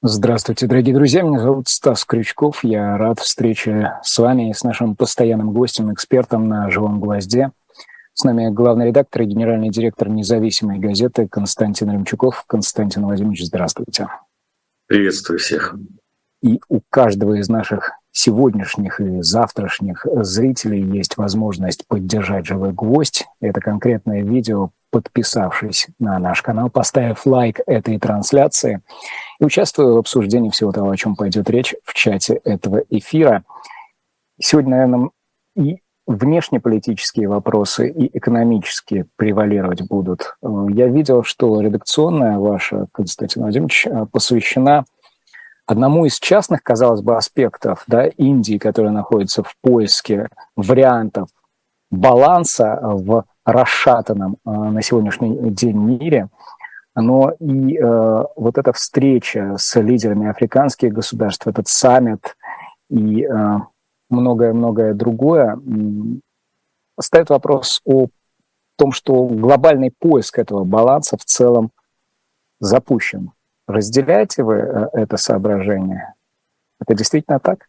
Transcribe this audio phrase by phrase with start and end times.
[0.00, 1.22] Здравствуйте, дорогие друзья.
[1.22, 2.62] Меня зовут Стас Крючков.
[2.62, 7.50] Я рад встрече с вами и с нашим постоянным гостем, экспертом на «Живом гвозде».
[8.14, 12.44] С нами главный редактор и генеральный директор независимой газеты Константин Ремчуков.
[12.46, 14.06] Константин Владимирович, здравствуйте.
[14.86, 15.74] Приветствую всех.
[16.44, 23.24] И у каждого из наших сегодняшних и завтрашних зрителей есть возможность поддержать «Живой гвоздь».
[23.40, 28.80] Это конкретное видео, подписавшись на наш канал, поставив лайк этой трансляции
[29.38, 33.44] и участвуя в обсуждении всего того, о чем пойдет речь в чате этого эфира.
[34.40, 35.10] Сегодня, наверное,
[35.54, 35.76] и
[36.08, 40.36] внешнеполитические вопросы, и экономические превалировать будут.
[40.42, 44.86] Я видел, что редакционная ваша, Константин Владимирович, посвящена
[45.68, 51.28] одному из частных, казалось бы, аспектов да, Индии, которая находится в поиске вариантов
[51.90, 56.28] баланса в расшатанном э, на сегодняшний день мире,
[56.94, 62.36] но и э, вот эта встреча с лидерами африканских государств, этот саммит
[62.88, 63.58] и э,
[64.08, 65.58] многое-многое другое
[66.98, 68.06] ставит вопрос о
[68.76, 71.72] том, что глобальный поиск этого баланса в целом
[72.58, 73.32] запущен.
[73.68, 76.14] Разделяете вы э, это соображение?
[76.80, 77.66] Это действительно так?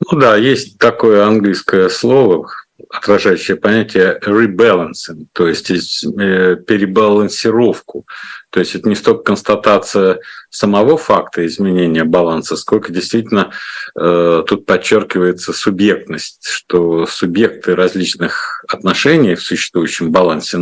[0.00, 2.50] Ну да, есть такое английское слово,
[2.90, 8.06] отражающее понятие rebalancing, то есть э, перебалансировку.
[8.50, 13.50] То есть это не столько констатация самого факта изменения баланса, сколько действительно
[13.98, 20.58] э, тут подчеркивается субъектность, что субъекты различных отношений в существующем балансе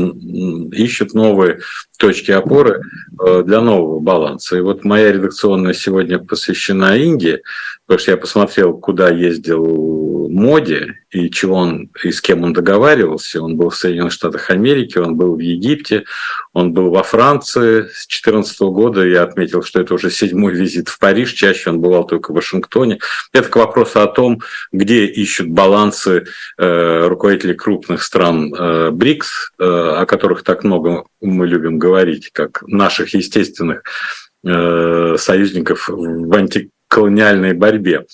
[0.73, 1.61] ищут новые
[1.99, 2.81] точки опоры
[3.25, 4.57] э, для нового баланса.
[4.57, 7.43] И вот моя редакционная сегодня посвящена Индии,
[7.87, 13.41] потому что я посмотрел, куда ездил Моди и чего он и с кем он договаривался.
[13.41, 16.05] Он был в Соединенных Штатах Америки, он был в Египте,
[16.53, 20.99] он был во Франции, с 2014 года я отметил, что это уже седьмой визит в
[20.99, 22.99] Париж, чаще он бывал только в Вашингтоне.
[23.33, 24.41] Это к вопросу о том,
[24.73, 26.25] где ищут балансы
[26.59, 32.65] э, руководители крупных стран э, БРИКС, э, о которых так много мы любим говорить, как
[32.67, 33.85] наших естественных
[34.45, 38.05] э, союзников в антиколониальной борьбе.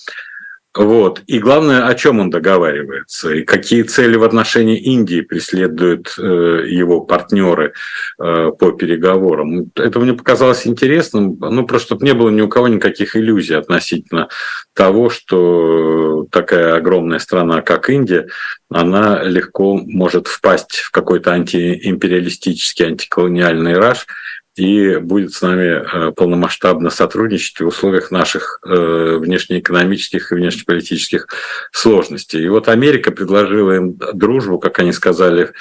[0.73, 1.21] Вот.
[1.27, 6.21] И главное, о чем он договаривается, и какие цели в отношении Индии преследуют э,
[6.65, 7.73] его партнеры
[8.17, 9.69] э, по переговорам.
[9.75, 14.29] Это мне показалось интересным, ну, просто чтобы не было ни у кого никаких иллюзий относительно
[14.73, 18.27] того, что такая огромная страна, как Индия,
[18.69, 24.07] она легко может впасть в какой-то антиимпериалистический, антиколониальный раж,
[24.55, 31.27] и будет с нами э, полномасштабно сотрудничать в условиях наших э, внешнеэкономических и внешнеполитических
[31.71, 32.43] сложностей.
[32.43, 35.53] И вот Америка предложила им дружбу, как они сказали,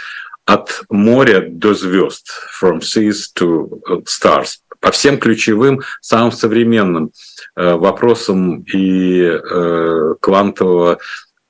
[0.44, 2.30] от моря до звезд,
[2.60, 7.12] from seas to stars, по всем ключевым, самым современным
[7.54, 9.38] э, вопросам и
[10.20, 10.98] квантового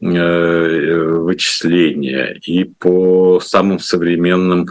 [0.01, 4.67] вычисления и по самым современным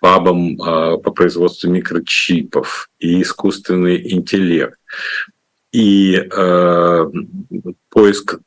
[0.00, 4.78] фабом а, по производству микрочипов и искусственный интеллект.
[5.70, 7.06] И э,
[7.90, 8.40] поиск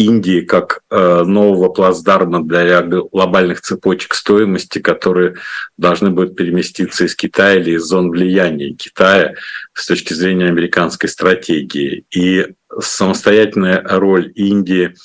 [0.00, 5.34] Индии как э, нового плацдарма для глобальных цепочек стоимости, которые
[5.76, 9.34] должны будут переместиться из Китая или из зон влияния Китая
[9.74, 12.04] с точки зрения американской стратегии.
[12.10, 12.46] И
[12.80, 14.94] самостоятельная роль Индии–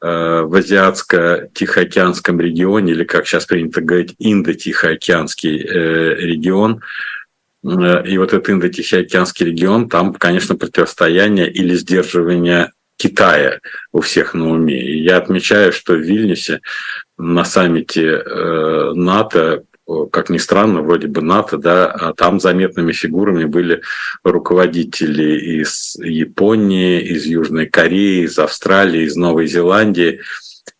[0.00, 6.82] Э, в Азиатско-Тихоокеанском регионе, или, как сейчас принято говорить, Индо-Тихоокеанский э, регион.
[7.64, 13.60] И вот этот Индо-Тихоокеанский регион, там, конечно, противостояние или сдерживание Китая
[13.92, 14.78] у всех на уме.
[14.78, 16.60] И я отмечаю, что в Вильнюсе
[17.16, 18.22] на саммите
[18.94, 19.64] НАТО
[20.12, 23.80] как ни странно, вроде бы НАТО, да, а там заметными фигурами были
[24.22, 30.20] руководители из Японии, из Южной Кореи, из Австралии, из Новой Зеландии.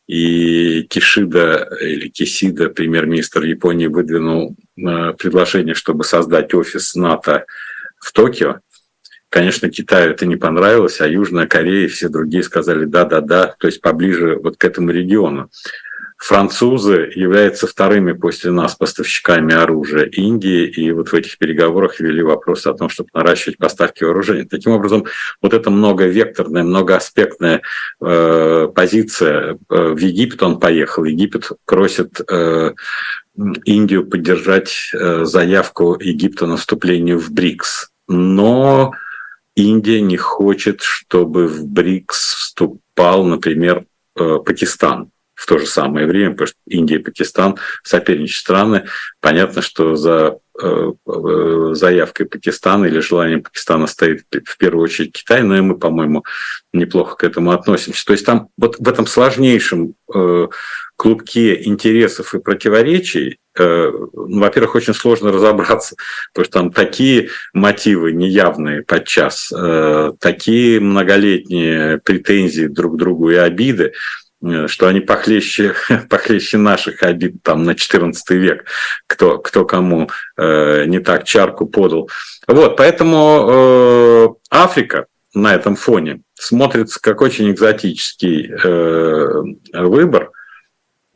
[0.06, 7.44] И Кишида или Кисида, премьер-министр Японии, выдвинул э, предложение, чтобы создать офис НАТО
[8.00, 8.60] в Токио.
[9.30, 13.82] Конечно, Китаю это не понравилось, а Южная Корея и все другие сказали да-да-да, то есть
[13.82, 15.50] поближе вот к этому региону.
[16.18, 22.66] Французы являются вторыми после нас поставщиками оружия Индии, и вот в этих переговорах вели вопрос
[22.66, 24.44] о том, чтобы наращивать поставки вооружений.
[24.44, 25.04] Таким образом,
[25.40, 27.62] вот эта многовекторная, многоаспектная
[28.00, 31.04] э, позиция э, в Египет он поехал.
[31.04, 32.72] Египет просит э,
[33.64, 37.90] Индию поддержать э, заявку Египта на вступление в БРИКС.
[38.08, 38.92] Но
[39.58, 46.30] Индия не хочет, чтобы в БРИКС вступал, например, э, Пакистан в то же самое время,
[46.30, 48.86] потому что Индия и Пакистан соперничают страны.
[49.20, 55.42] Понятно, что за э, э, заявкой Пакистана или желанием Пакистана стоит в первую очередь Китай,
[55.42, 56.24] но и мы, по-моему,
[56.72, 58.06] неплохо к этому относимся.
[58.06, 59.94] То есть там вот в этом сложнейшем
[60.98, 65.96] клубке интересов и противоречий, ну, во-первых, очень сложно разобраться,
[66.32, 69.52] потому что там такие мотивы неявные подчас,
[70.20, 73.94] такие многолетние претензии друг к другу и обиды,
[74.42, 75.74] Э, что они похлеще,
[76.10, 78.64] похлеще наших обид там на 14 век,
[79.06, 82.08] кто, кто кому э, не так чарку подал.
[82.46, 89.42] Вот, поэтому э, Африка на этом фоне смотрится как очень экзотический э,
[89.74, 90.37] выбор э,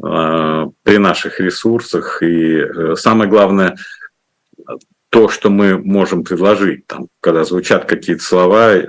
[0.03, 2.23] при наших ресурсах.
[2.23, 3.77] И э, самое главное,
[5.11, 8.87] то, что мы можем предложить, там, когда звучат какие-то слова, э,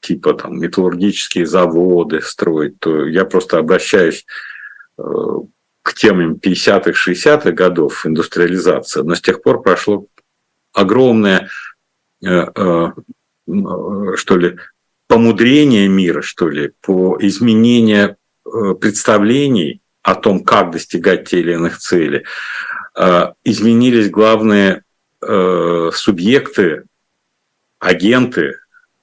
[0.00, 4.24] типа там металлургические заводы строить, то я просто обращаюсь
[4.98, 5.02] э,
[5.82, 9.00] к темам 50-х, 60-х годов индустриализации.
[9.00, 10.06] Но с тех пор прошло
[10.72, 11.48] огромное,
[12.24, 12.92] э,
[14.14, 14.58] что ли,
[15.08, 22.24] помудрение мира, что ли, по изменению представлений о том, как достигать те или иных целей.
[22.94, 24.82] Э, изменились главные
[25.20, 26.84] э, субъекты,
[27.78, 28.56] агенты,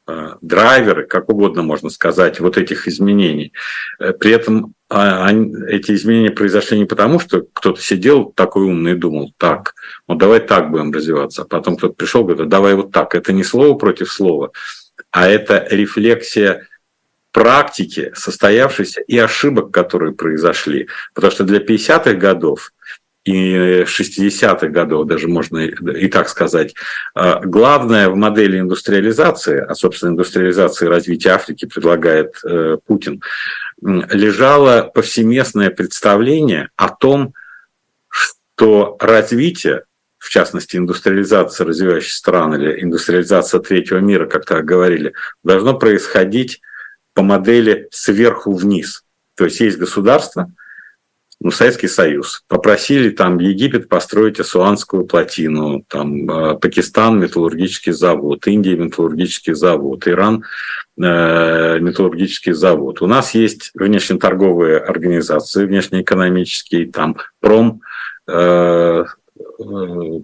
[0.07, 3.53] э, драйверы, как угодно можно сказать, вот этих изменений.
[3.97, 5.31] При этом а,
[5.67, 9.75] эти изменения произошли не потому, что кто-то сидел такой умный и думал, так,
[10.07, 11.43] вот давай так будем развиваться.
[11.43, 13.15] А потом кто-то пришел и говорит, давай вот так.
[13.15, 14.51] Это не слово против слова,
[15.11, 16.67] а это рефлексия
[17.31, 20.87] практики, состоявшейся и ошибок, которые произошли.
[21.13, 22.71] Потому что для 50-х годов
[23.25, 26.73] и 60-х годов, даже можно и так сказать.
[27.13, 33.21] А, главное в модели индустриализации, а, собственно, индустриализации развития Африки предлагает э, Путин,
[33.81, 37.33] лежало повсеместное представление о том,
[38.09, 39.83] что развитие,
[40.17, 46.61] в частности, индустриализация развивающихся стран или индустриализация третьего мира, как так говорили, должно происходить
[47.13, 49.03] по модели сверху вниз.
[49.35, 50.51] То есть есть государство,
[51.41, 52.43] ну, Советский Союз.
[52.47, 60.43] Попросили там Египет построить Асуанскую плотину, там э, Пакистан металлургический завод, Индия металлургический завод, Иран
[60.97, 63.01] э, металлургический завод.
[63.01, 67.81] У нас есть внешнеторговые организации, внешнеэкономические, там пром,
[68.27, 69.05] э,
[69.59, 70.19] э,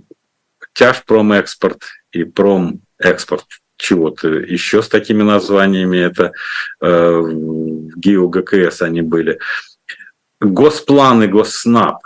[0.74, 3.46] тяжпромэкспорт и промэкспорт
[3.78, 6.32] чего-то еще с такими названиями, это
[6.82, 7.22] э,
[7.96, 9.40] ГИО ГКС они были.
[10.40, 12.00] Госплан и Госснаб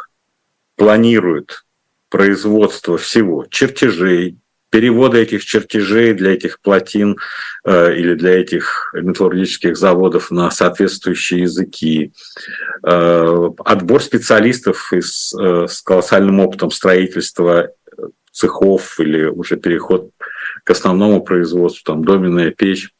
[0.75, 1.65] планируют
[2.09, 4.37] производство всего чертежей,
[4.69, 7.17] перевода этих чертежей для этих плотин
[7.65, 12.13] э, или для этих металлургических заводов на соответствующие языки,
[12.83, 17.69] э, отбор специалистов из, э, с колоссальным опытом строительства
[18.31, 20.11] цехов или уже переход
[20.69, 22.93] к основному производству, там доменная печь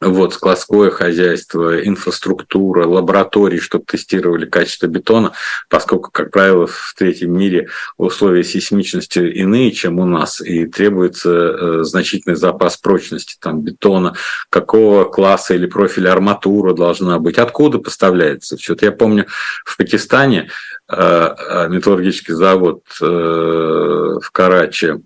[0.00, 5.34] вот, складское хозяйство, инфраструктура, лаборатории, чтобы тестировали качество бетона,
[5.70, 11.84] поскольку, как правило, в третьем мире условия сейсмичности иные, чем у нас, и требуется э,
[11.84, 14.16] значительный запас прочности там, бетона,
[14.50, 18.56] какого класса или профиля арматура должна быть, откуда поставляется.
[18.68, 19.26] Вот я помню,
[19.64, 20.50] в Пакистане
[20.88, 24.96] э, э металлургический завод э, в Карачи,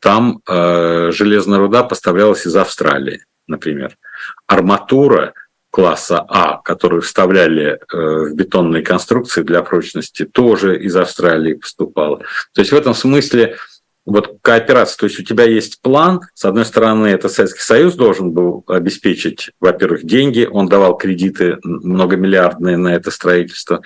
[0.00, 3.98] там э, железная руда поставлялась из Австралии например.
[4.46, 5.34] Арматура
[5.70, 12.18] класса А, которую вставляли э, в бетонные конструкции для прочности, тоже из Австралии поступала.
[12.54, 13.56] То есть в этом смысле
[14.04, 18.32] вот кооперация, то есть у тебя есть план, с одной стороны, это Советский Союз должен
[18.32, 23.82] был обеспечить, во-первых, деньги, он давал кредиты многомиллиардные на это строительство,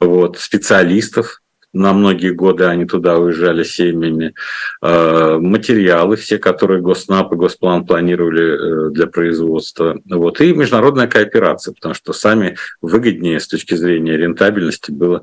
[0.00, 1.40] вот, специалистов,
[1.72, 4.34] на многие годы они туда уезжали семьями.
[4.82, 9.98] Э, материалы все, которые Госнап и Госплан планировали э, для производства.
[10.08, 10.40] Вот.
[10.40, 15.22] И международная кооперация, потому что сами выгоднее с точки зрения рентабельности было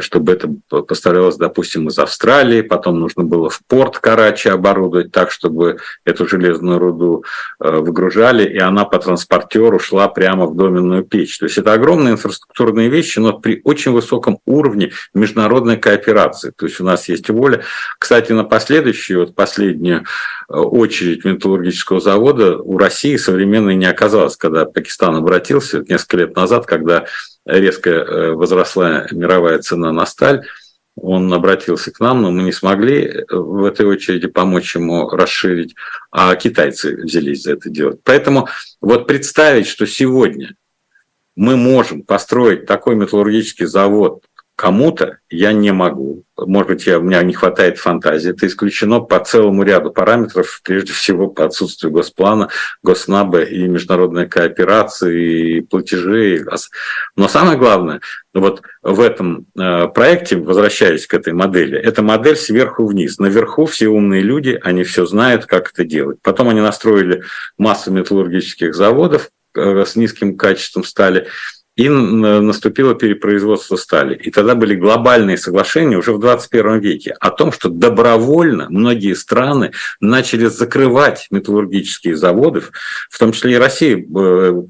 [0.00, 0.48] чтобы это
[0.82, 6.78] поставлялось, допустим, из Австралии, потом нужно было в порт Карачи оборудовать так, чтобы эту железную
[6.78, 7.24] руду
[7.60, 11.38] э, выгружали, и она по транспортеру шла прямо в доменную печь.
[11.38, 16.52] То есть это огромные инфраструктурные вещи, но при очень высоком уровне международной кооперации.
[16.56, 17.62] То есть у нас есть воля.
[17.98, 20.04] Кстати, на последующую, вот последнюю
[20.48, 27.06] очередь металлургического завода у России современной не оказалось, когда Пакистан обратился несколько лет назад, когда
[27.46, 30.46] резко э, возросла мировая цена на сталь,
[30.96, 35.74] он обратился к нам, но мы не смогли э, в этой очереди помочь ему расширить,
[36.10, 38.00] а китайцы взялись за это делать.
[38.04, 38.48] Поэтому
[38.80, 40.54] вот представить, что сегодня
[41.36, 44.24] мы можем построить такой металлургический завод
[44.56, 46.24] кому-то, я не могу.
[46.36, 48.30] Может быть, я, у меня не хватает фантазии.
[48.30, 52.48] Это исключено по целому ряду параметров, прежде всего по отсутствию госплана,
[52.82, 56.42] госнаба и международной кооперации, и платежей.
[57.16, 58.00] Но самое главное,
[58.32, 63.18] вот в этом э, проекте, возвращаясь к этой модели, это модель сверху вниз.
[63.18, 66.18] Наверху все умные люди, они все знают, как это делать.
[66.22, 67.22] Потом они настроили
[67.58, 71.28] массу металлургических заводов, э, с низким качеством стали
[71.76, 74.14] и наступило перепроизводство стали.
[74.14, 79.72] И тогда были глобальные соглашения уже в 21 веке о том, что добровольно многие страны
[80.00, 82.62] начали закрывать металлургические заводы,
[83.10, 84.02] в том числе и Россия э,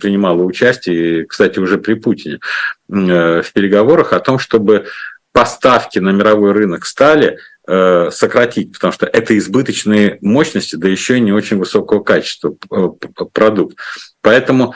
[0.00, 2.40] принимала участие, кстати, уже при Путине,
[2.88, 4.87] э, в переговорах о том, чтобы
[5.32, 11.20] поставки на мировой рынок стали э, сократить, потому что это избыточные мощности, да еще и
[11.20, 12.54] не очень высокого качества
[13.32, 13.76] продукт.
[14.23, 14.75] Поэтому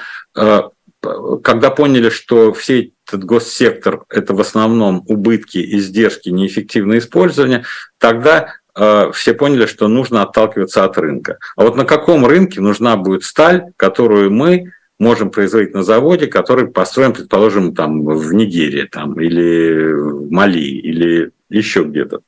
[1.01, 7.65] когда поняли, что все этот госсектор– это в основном убытки, издержки, неэффективное использование,
[7.99, 11.39] тогда э, все поняли, что нужно отталкиваться от рынка.
[11.57, 16.67] А вот на каком рынке нужна будет сталь, которую мы можем производить на заводе, который
[16.67, 22.21] построен, предположим, там, в Нигерии там, или в Мали, или еще где-то.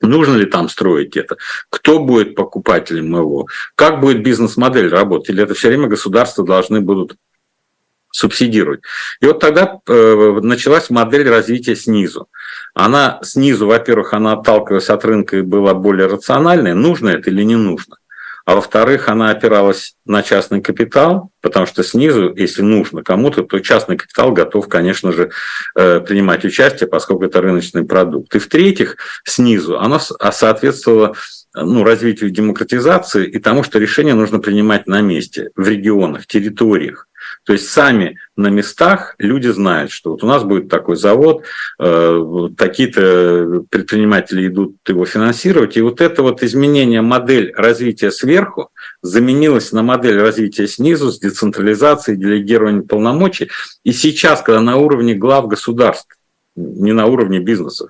[0.00, 1.38] Нужно ли там строить это?
[1.70, 3.48] Кто будет покупателем его?
[3.74, 5.30] Как будет бизнес-модель работать?
[5.30, 7.16] Или это все время государства должны будут
[8.18, 8.80] субсидировать.
[9.20, 12.28] И вот тогда э, началась модель развития снизу.
[12.74, 17.56] Она снизу, во-первых, она отталкивалась от рынка и была более рациональной, нужно это или не
[17.56, 17.96] нужно.
[18.44, 23.98] А во-вторых, она опиралась на частный капитал, потому что снизу, если нужно кому-то, то частный
[23.98, 25.30] капитал готов, конечно же,
[25.76, 28.34] э, принимать участие, поскольку это рыночный продукт.
[28.34, 31.14] И в-третьих, снизу она соответствовала
[31.54, 37.07] ну, развитию демократизации и тому, что решения нужно принимать на месте, в регионах, территориях.
[37.48, 41.44] То есть сами на местах люди знают, что вот у нас будет такой завод,
[41.80, 48.68] э, такие-то предприниматели идут его финансировать, и вот это вот изменение модель развития сверху
[49.00, 53.48] заменилось на модель развития снизу с децентрализацией, делегированием полномочий.
[53.82, 56.18] И сейчас, когда на уровне глав государств,
[56.54, 57.88] не на уровне бизнесов,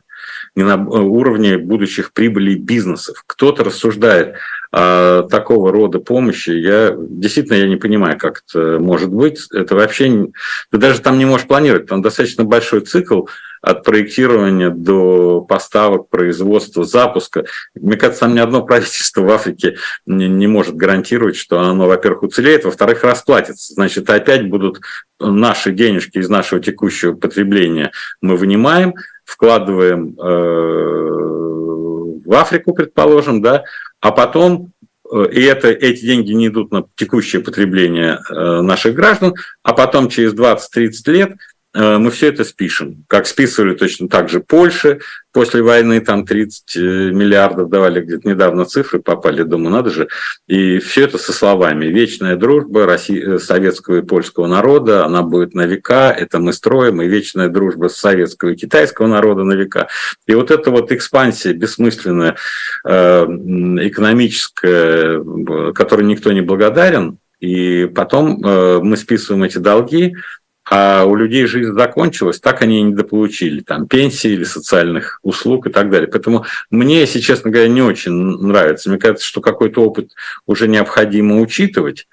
[0.55, 4.37] не на уровне будущих прибылей бизнесов, кто-то рассуждает
[4.71, 9.47] а, такого рода помощи, я действительно я не понимаю, как это может быть.
[9.53, 10.29] Это вообще...
[10.71, 13.23] Ты даже там не можешь планировать, там достаточно большой цикл
[13.61, 17.45] от проектирования до поставок, производства, запуска.
[17.75, 22.25] Мне кажется, там ни одно правительство в Африке не, не может гарантировать, что оно, во-первых,
[22.25, 23.75] уцелеет, во-вторых, расплатится.
[23.75, 24.81] Значит, опять будут
[25.19, 28.95] наши денежки из нашего текущего потребления мы вынимаем,
[29.25, 31.88] вкладываем э,
[32.29, 33.65] в Африку, предположим, да,
[34.01, 34.73] а потом
[35.11, 39.33] э, и это, эти деньги не идут на текущее потребление э, наших граждан,
[39.63, 41.33] а потом через 20-30 лет
[41.75, 43.05] мы все это спишем.
[43.09, 45.01] Как списывали точно так же Польше
[45.39, 46.81] после войны, там 30 э,
[47.13, 50.09] миллиардов давали где-то недавно цифры, попали, думаю, надо же.
[50.49, 51.85] И все это со словами.
[51.85, 57.01] Вечная дружба России, э, советского и польского народа, она будет на века, это мы строим,
[57.03, 59.87] и вечная дружба советского и китайского народа на века.
[60.27, 62.35] И вот эта вот экспансия бессмысленная,
[62.85, 65.23] экономическая,
[65.73, 70.17] которой никто не благодарен, и потом мы списываем эти долги,
[70.71, 75.71] а у людей жизнь закончилась, так они и недополучили там пенсии или социальных услуг и
[75.71, 76.09] так далее.
[76.09, 78.91] Поэтому мне, если честно говоря, не очень нравится.
[78.91, 80.11] Мне кажется, что какой-то опыт
[80.47, 82.07] уже необходимо учитывать,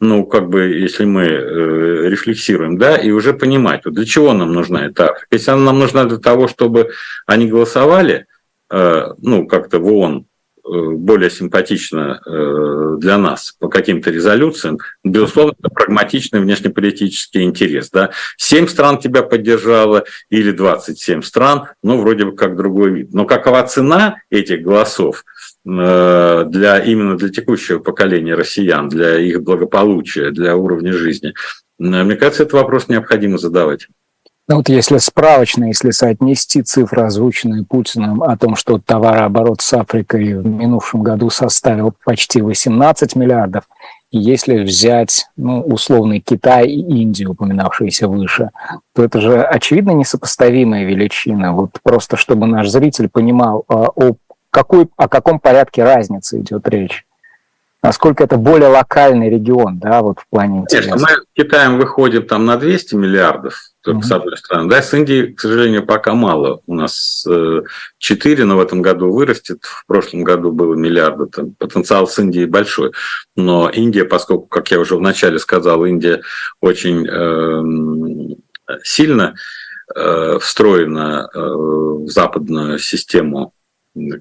[0.00, 4.52] ну, как бы, если мы э, рефлексируем, да, и уже понимать, вот для чего нам
[4.52, 5.26] нужна эта Африка.
[5.30, 6.90] Если она нам нужна для того, чтобы
[7.26, 8.26] они голосовали,
[8.70, 10.26] э, ну, как-то в ООН
[10.70, 17.90] более симпатично э, для нас по каким-то резолюциям, безусловно, это прагматичный внешнеполитический интерес.
[17.90, 18.10] Да?
[18.36, 23.12] 7 стран тебя поддержало или 27 стран, ну, вроде бы как другой вид.
[23.12, 25.24] Но какова цена этих голосов
[25.66, 31.34] э, для, именно для текущего поколения россиян, для их благополучия, для уровня жизни?
[31.78, 33.88] Мне кажется, этот вопрос необходимо задавать.
[34.50, 40.34] Ну вот если справочно, если соотнести цифры, озвученные Путиным, о том, что товарооборот с Африкой
[40.34, 43.62] в минувшем году составил почти 18 миллиардов,
[44.10, 48.50] и если взять ну, условный Китай и Индию, упоминавшиеся выше,
[48.92, 51.52] то это же очевидно несопоставимая величина.
[51.52, 54.16] Вот просто чтобы наш зритель понимал, а, о,
[54.50, 57.06] какой, о каком порядке разницы идет речь
[57.82, 60.66] насколько это более локальный регион, да, вот в плане.
[60.68, 64.08] Конечно, мы Китаем выходим там на 200 миллиардов, только mm-hmm.
[64.08, 64.70] с одной стороны.
[64.70, 66.60] Да, с Индией, к сожалению, пока мало.
[66.66, 67.26] У нас
[67.98, 69.64] 4, но в этом году вырастет.
[69.64, 71.26] В прошлом году было миллиарда.
[71.26, 72.92] Там потенциал с Индией большой.
[73.36, 76.22] Но Индия, поскольку, как я уже вначале сказал, Индия
[76.60, 78.36] очень э,
[78.82, 79.34] сильно
[79.94, 83.52] э, встроена э, в западную систему,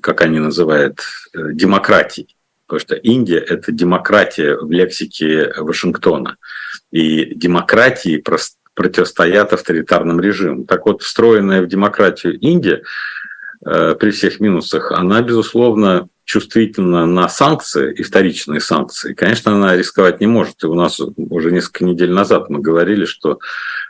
[0.02, 1.02] как они называют,
[1.34, 2.28] э, демократии.
[2.66, 6.38] Потому что Индия– это демократия в лексике Вашингтона.
[6.92, 8.18] И демократии
[8.80, 10.66] противостоят авторитарным режимам.
[10.66, 12.84] Так вот, встроенная в демократию Индия,
[13.66, 19.14] э, при всех минусах, она, безусловно, чувствительна на санкции и вторичные санкции.
[19.14, 20.64] Конечно, она рисковать не может.
[20.64, 23.40] И у нас уже несколько недель назад мы говорили, что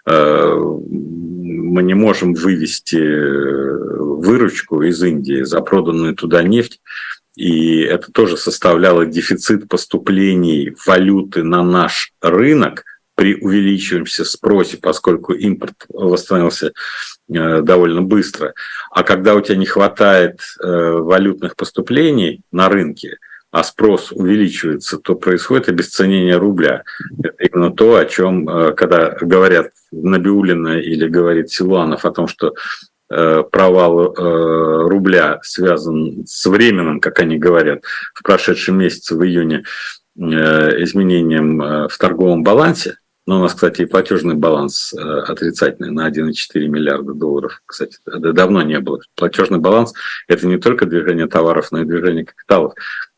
[0.07, 6.81] э, мы не можем вывести выручку из Индии за проданную туда нефть
[7.35, 12.83] и это тоже составляло дефицит поступлений валюты на наш рынок
[13.19, 16.71] при увеличивающемся спросе, поскольку импорт восстановился
[17.29, 18.53] э, довольно быстро.
[18.91, 23.17] А когда у тебя не хватает э, валютных поступлений на рынке,
[23.51, 26.83] а спрос увеличивается, то происходит обесценение рубля.
[27.21, 32.53] Это именно то, о чем, э, когда говорят Набиулина или говорит Силуанов о том, что
[33.51, 34.13] провал
[34.87, 37.81] рубля связан с временным, как они говорят,
[38.13, 39.63] в прошедшем месяце, в июне,
[40.15, 42.97] изменением в торговом балансе,
[43.29, 47.61] но у нас, кстати, и платежный баланс э, отрицательный на 1,4 миллиарда долларов.
[47.63, 49.01] Кстати, давно не было.
[49.13, 49.93] Платежный баланс–
[50.27, 52.73] это не только движение товаров, но и движение капиталов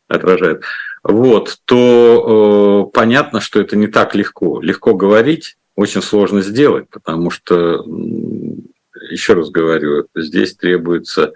[0.08, 0.64] отражает.
[1.02, 4.60] Вот, то э, понятно, что это не так легко.
[4.60, 7.82] Легко говорить, очень сложно сделать, потому что,
[9.08, 11.32] еще раз говорю, здесь требуется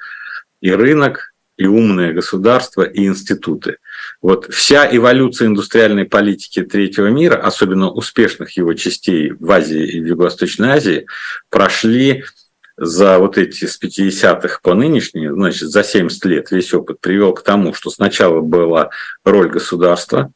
[0.61, 3.79] и рынок, и умное государство, и институты.
[4.21, 10.07] Вот вся эволюция индустриальной политики третьего мира, особенно успешных его частей в Азии и в
[10.07, 11.07] Юго-Восточной Азии,
[11.51, 12.25] прошли
[12.77, 17.43] за вот эти с 50-х по нынешние, значит, за 70 лет весь опыт привел к
[17.43, 18.91] тому, что сначала была
[19.25, 20.31] роль государства,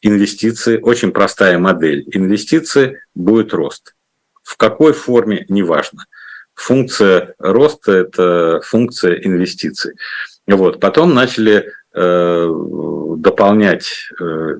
[0.00, 2.04] инвестиции, очень простая модель.
[2.12, 3.94] Инвестиции будет рост.
[4.42, 6.06] В какой форме, неважно.
[6.54, 9.94] Функция роста– это функция инвестиций.
[10.46, 10.80] Вот.
[10.80, 12.54] Потом начали э,
[13.18, 14.58] дополнять э,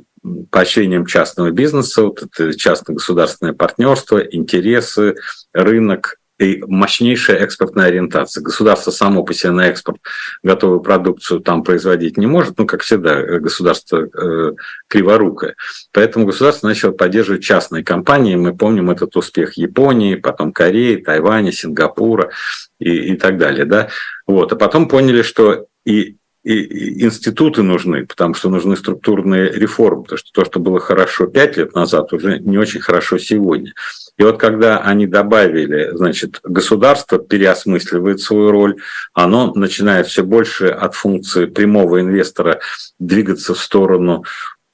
[0.51, 5.17] поощрением частного бизнеса, вот это частно-государственное партнерство, интересы,
[5.53, 8.43] рынок, и мощнейшая экспортная ориентация.
[8.43, 9.99] Государство само по себе на экспорт
[10.43, 14.53] готовую продукцию там производить не может, ну, как всегда, э, государство э,
[14.89, 15.55] криворукое.
[15.93, 18.37] Поэтому государство начало поддерживать частные компании.
[18.37, 22.31] Мы помним этот успех Японии, потом Кореи, Тайваня, Сингапура
[22.79, 23.65] и, и так далее.
[23.65, 23.89] Да?
[24.27, 24.53] Вот.
[24.53, 30.33] А потом поняли, что и и институты нужны, потому что нужны структурные реформы, потому что
[30.33, 33.73] то, что было хорошо пять лет назад, уже не очень хорошо сегодня.
[34.19, 38.77] И вот когда они добавили, значит, государство переосмысливает свою роль,
[39.15, 42.59] оно начинает все больше от функции прямого инвестора
[42.99, 44.25] двигаться в сторону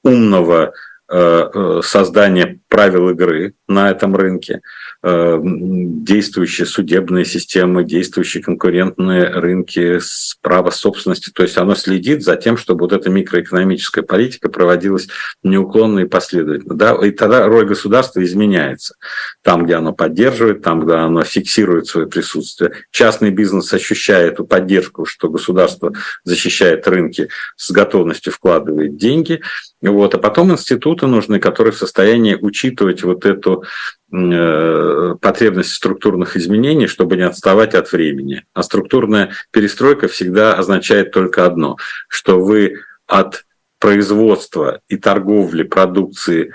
[0.03, 0.73] умного
[1.07, 4.61] э, э, создания правил игры на этом рынке.
[5.01, 9.97] Э, действующие судебные системы, действующие конкурентные рынки
[10.41, 11.31] право собственности.
[11.31, 15.07] То есть оно следит за тем, чтобы вот эта микроэкономическая политика проводилась
[15.41, 16.75] неуклонно и последовательно.
[16.75, 16.97] Да?
[17.01, 18.95] И тогда роль государства изменяется.
[19.41, 22.71] Там, где оно поддерживает, там, где оно фиксирует свое присутствие.
[22.91, 25.93] Частный бизнес ощущает эту поддержку, что государство
[26.25, 29.39] защищает рынки, с готовностью вкладывает деньги.
[29.81, 30.13] Вот.
[30.13, 33.63] А потом институты нужны, которые в состоянии учитывать вот эту
[34.11, 38.43] потребность структурных изменений, чтобы не отставать от времени.
[38.53, 43.45] А структурная перестройка всегда означает только одно, что вы от
[43.79, 46.53] производства и торговли продукции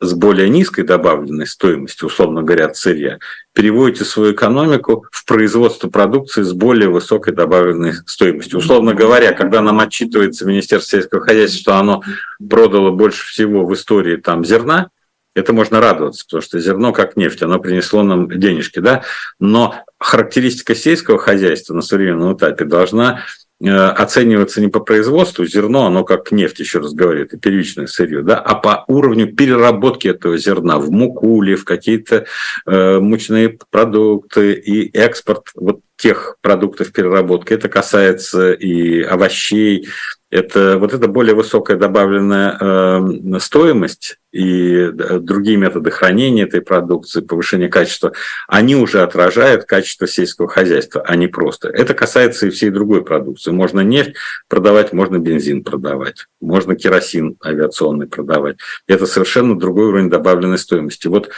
[0.00, 3.18] с более низкой добавленной стоимостью, условно говоря, сырья,
[3.54, 8.58] переводите свою экономику в производство продукции с более высокой добавленной стоимостью.
[8.58, 12.02] Условно говоря, когда нам отчитывается Министерство сельского хозяйства, что оно
[12.50, 14.90] продало больше всего в истории там зерна,
[15.34, 19.02] это можно радоваться, потому что зерно, как нефть, оно принесло нам денежки, да,
[19.38, 23.24] но характеристика сельского хозяйства на современном этапе должна
[23.62, 28.22] э, оцениваться не по производству, зерно, оно как нефть, еще раз говорю, это первичное сырье,
[28.22, 32.26] да, а по уровню переработки этого зерна в муку или в какие-то
[32.66, 37.52] э, мучные продукты и экспорт вот тех продуктов переработки.
[37.52, 39.88] Это касается и овощей,
[40.34, 47.68] это вот эта более высокая добавленная э, стоимость и другие методы хранения этой продукции, повышение
[47.68, 48.14] качества,
[48.48, 51.68] они уже отражают качество сельского хозяйства, а не просто.
[51.68, 53.52] Это касается и всей другой продукции.
[53.52, 54.16] Можно нефть
[54.48, 58.56] продавать, можно бензин продавать, можно керосин авиационный продавать.
[58.88, 61.06] Это совершенно другой уровень добавленной стоимости.
[61.06, 61.30] Вот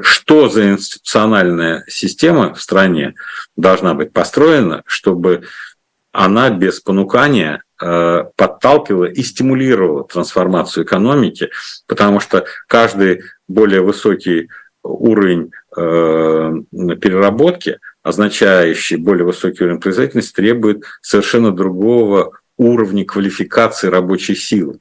[0.00, 3.14] что за институциональная система в стране
[3.54, 5.44] должна быть построена, чтобы
[6.10, 11.50] она без понукания э, подталкивала и стимулировала трансформацию экономики,
[11.86, 14.48] потому что каждый более высокий
[14.82, 16.54] уровень э,
[17.00, 24.80] переработки, означающий более высокий уровень производительности, требует совершенно другого уровня квалификации рабочей силы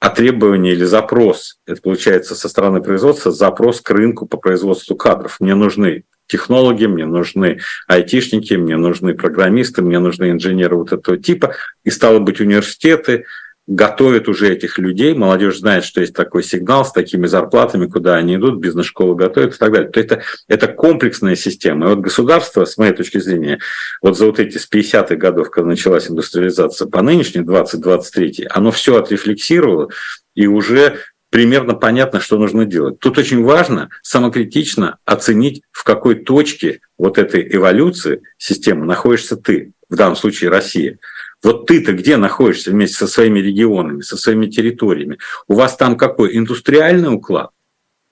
[0.00, 5.36] а требование или запрос, это получается со стороны производства, запрос к рынку по производству кадров.
[5.40, 11.54] Мне нужны технологи, мне нужны айтишники, мне нужны программисты, мне нужны инженеры вот этого типа.
[11.84, 13.24] И стало быть, университеты
[13.70, 18.34] готовят уже этих людей, молодежь знает, что есть такой сигнал с такими зарплатами, куда они
[18.34, 19.90] идут, бизнес-школы готовят и так далее.
[19.90, 21.86] То это, это комплексная система.
[21.86, 23.60] И вот государство, с моей точки зрения,
[24.02, 28.96] вот за вот эти с 50-х годов, когда началась индустриализация, по нынешней 2023, оно все
[28.96, 29.90] отрефлексировало
[30.34, 30.98] и уже
[31.30, 32.98] примерно понятно, что нужно делать.
[32.98, 39.96] Тут очень важно самокритично оценить, в какой точке вот этой эволюции системы находишься ты, в
[39.96, 40.98] данном случае Россия.
[41.42, 45.18] Вот ты-то где находишься вместе со своими регионами, со своими территориями?
[45.48, 46.36] У вас там какой?
[46.36, 47.50] Индустриальный уклад?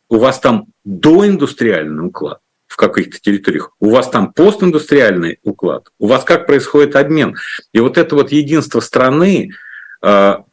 [0.08, 3.72] У вас там доиндустриальный уклад в каких-то территориях?
[3.80, 5.88] У вас там постиндустриальный уклад?
[5.98, 7.36] У вас как происходит обмен?
[7.74, 9.50] И вот это вот единство страны,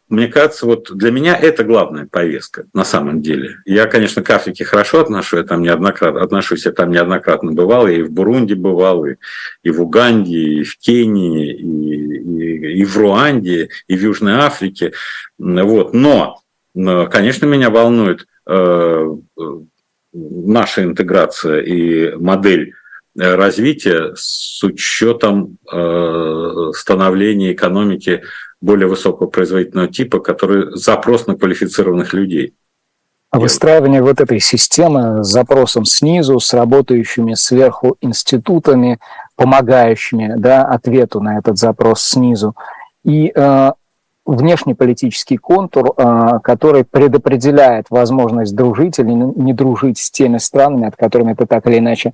[0.07, 3.57] мне кажется, вот для меня это главная повестка на самом деле.
[3.65, 7.97] Я, конечно, к Африке хорошо отношу, я там неоднократно, отношусь, я там неоднократно бывал, я
[7.97, 9.15] и в Бурунди бывал, и,
[9.63, 14.93] и в Уганде, и в Кении, и, и, и в Руанде, и в Южной Африке.
[15.39, 15.95] Вот.
[15.95, 16.37] Но,
[16.75, 19.09] конечно, меня волнует э,
[20.13, 22.73] наша интеграция и модель
[23.15, 28.23] развития с учетом э, становления экономики
[28.65, 32.53] более высокого производительного типа, который запрос на квалифицированных людей.
[33.29, 38.99] А выстраивание вот этой системы с запросом снизу, с работающими сверху институтами,
[39.35, 42.55] помогающими да, ответу на этот запрос снизу,
[43.03, 43.71] и э,
[44.25, 51.33] внешнеполитический контур, э, который предопределяет возможность дружить или не дружить с теми странами, от которыми
[51.33, 52.13] ты так или иначе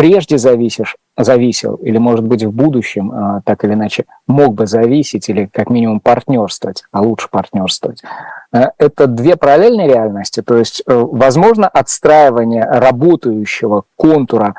[0.00, 5.28] прежде зависишь, зависел, или, может быть, в будущем а, так или иначе мог бы зависеть,
[5.28, 8.02] или как минимум партнерствовать, а лучше партнерствовать.
[8.50, 14.54] Э, это две параллельные реальности, то есть, э, возможно, отстраивание работающего контура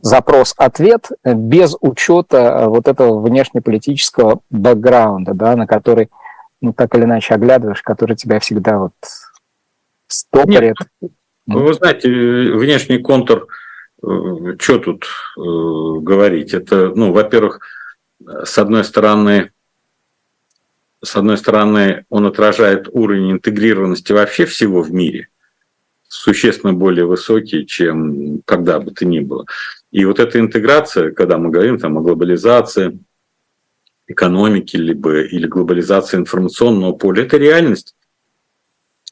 [0.00, 6.08] запрос-ответ без учета э, вот этого внешнеполитического бэкграунда, да, на который,
[6.62, 8.92] ну, так или иначе оглядываешь, который тебя всегда вот
[10.06, 10.76] стопорит.
[11.02, 11.12] Нет,
[11.46, 13.48] вы знаете, внешний контур–
[14.00, 15.40] что тут э,
[16.00, 16.54] говорить?
[16.54, 17.60] Это, ну, во-первых,
[18.44, 19.50] с одной стороны,
[21.02, 25.28] с одной стороны, он отражает уровень интегрированности вообще всего в мире,
[26.06, 29.46] существенно более высокий, чем когда бы то ни было.
[29.90, 32.98] И вот эта интеграция, когда мы говорим там, о глобализации
[34.06, 37.94] экономики либо, или глобализации информационного поля, это реальность,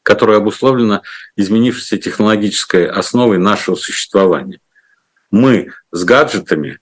[0.03, 1.03] которая обусловлена
[1.35, 4.61] изменившейся технологической основой нашего существования
[5.31, 6.79] мы с гаджетами,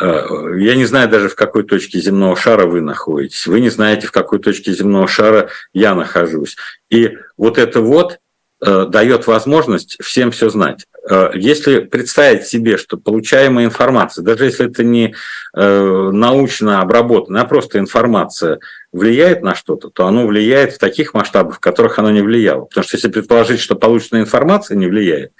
[0.00, 0.26] э,
[0.58, 4.12] я не знаю даже в какой точке земного шара вы находитесь, вы не знаете, в
[4.12, 6.56] какой точке земного шара я нахожусь.
[6.90, 8.18] И вот это вот
[8.64, 10.86] э, дает возможность всем все знать.
[11.08, 15.14] Э, если представить себе, что получаемая информация, даже если это не
[15.54, 18.58] научно обработанная, а просто информация
[18.90, 22.64] влияет на что-то, то оно влияет в таких масштабах, в которых оно не влияло.
[22.64, 25.32] Потому что если предположить, что полученная информация не влияет,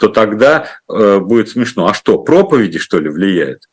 [0.00, 1.86] то тогда э, будет смешно.
[1.86, 3.68] А что, проповеди, что ли, влияют?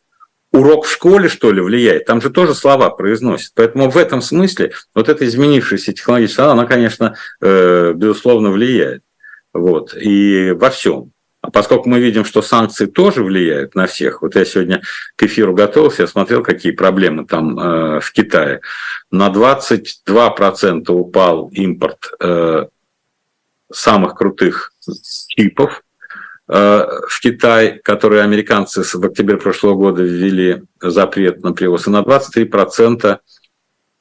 [0.52, 2.06] Урок в школе, что ли, влияет?
[2.06, 3.54] Там же тоже слова произносят.
[3.56, 9.04] Поэтому в этом смысле вот эта изменившаяся технологическая, она, конечно, э, безусловно, влияет.
[9.54, 9.96] Вот.
[9.96, 11.12] И во всем.
[11.42, 14.82] А поскольку мы видим, что санкции тоже влияют на всех, вот я сегодня
[15.16, 18.60] к эфиру готовился, я смотрел, какие проблемы там э, в Китае.
[19.12, 22.66] На 22% упал импорт э,
[23.72, 24.74] самых крутых
[25.30, 25.84] чипов,
[26.48, 33.20] в Китай, которые американцы в октябре прошлого года ввели запрет на привоз, и на 23%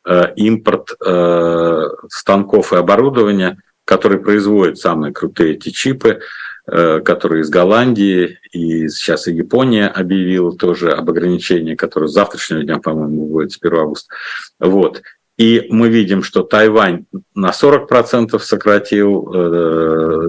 [0.06, 6.20] э, импорт э, станков и оборудования, которые производят самые крутые эти чипы,
[6.68, 12.78] которые из Голландии, и сейчас и Япония объявила тоже об ограничении, которое с завтрашнего дня,
[12.78, 14.12] по-моему, будет с 1 августа.
[14.58, 15.00] Вот.
[15.36, 19.38] И мы видим, что Тайвань на 40% сократил, э,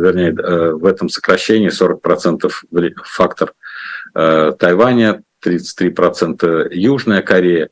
[0.01, 2.51] вернее, э, в этом сокращении 40%
[3.05, 3.53] фактор
[4.15, 7.69] э, Тайваня, 33% Южная Корея.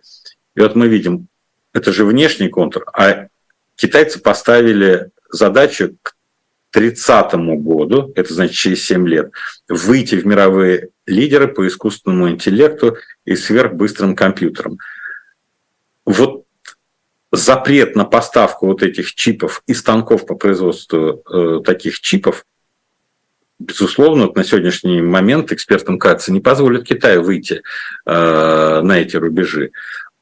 [0.56, 1.28] И вот мы видим,
[1.74, 3.28] это же внешний контур, а
[3.76, 6.16] китайцы поставили задачу к
[6.72, 9.32] 30 году это значит через 7 лет,
[9.68, 14.78] выйти в мировые лидеры по искусственному интеллекту и сверхбыстрым компьютерам.
[16.06, 16.45] Вот
[17.32, 22.46] запрет на поставку вот этих чипов и станков по производству э, таких чипов,
[23.60, 27.62] безусловно, на сегодняшний момент экспертам кажется, не позволит Китаю выйти
[28.06, 29.72] э, на эти рубежи.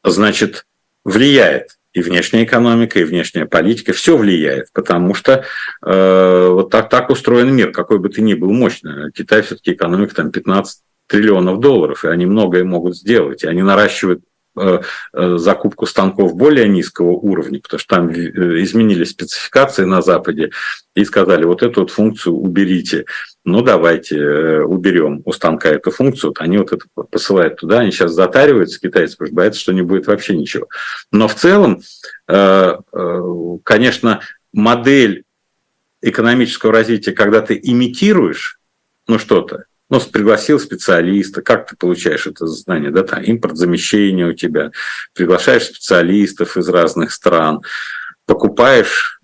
[0.03, 0.65] Значит,
[1.03, 5.45] влияет и внешняя экономика, и внешняя политика, все влияет, потому что
[5.85, 9.11] э, вот так, так устроен мир, какой бы ты ни был мощный.
[9.11, 14.23] Китай все-таки экономика там 15 триллионов долларов, и они многое могут сделать, и они наращивают
[15.13, 20.51] закупку станков более низкого уровня, потому что там э, изменились спецификации на Западе
[20.95, 23.05] и сказали, вот эту вот функцию уберите.
[23.45, 26.33] Ну, давайте уберем у станка эту функцию.
[26.37, 30.07] Они вот это посылают туда, они сейчас затариваются, китайцы, потому что боятся, что не будет
[30.07, 30.67] вообще ничего.
[31.11, 31.81] Но в целом,
[33.63, 34.21] конечно,
[34.53, 35.23] модель
[36.01, 38.59] экономического развития, когда ты имитируешь
[39.07, 44.33] ну, что-то, ну, пригласил специалиста, как ты получаешь это знание, да, там импорт замещения у
[44.33, 44.71] тебя,
[45.13, 47.61] приглашаешь специалистов из разных стран,
[48.25, 49.19] покупаешь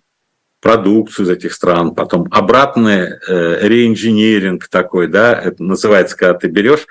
[0.62, 6.86] продукцию из этих стран, потом обратный э, реинжиниринг такой, да, это называется, когда ты берешь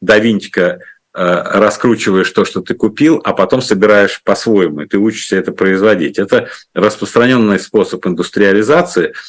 [0.00, 0.78] до винтика э,
[1.14, 6.18] раскручиваешь то, что ты купил, а потом собираешь по-своему, и ты учишься это производить.
[6.18, 9.12] Это распространенный способ индустриализации–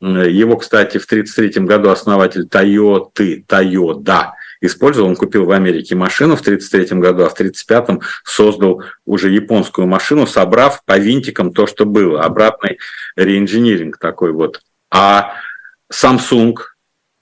[0.00, 4.30] его, кстати, в 1933 году основатель Toyota, Toyota
[4.60, 5.08] использовал.
[5.08, 10.26] Он купил в Америке машину в 1933 году, а в 1935 создал уже японскую машину,
[10.26, 12.22] собрав по винтикам то, что было.
[12.22, 12.78] Обратный
[13.16, 14.62] реинжиниринг такой вот.
[14.90, 15.32] А
[15.92, 16.54] Samsung,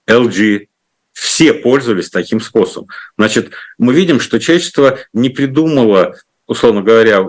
[0.07, 0.67] LG,
[1.13, 2.89] все пользовались таким способом.
[3.17, 7.27] Значит, мы видим, что человечество не придумало, условно говоря,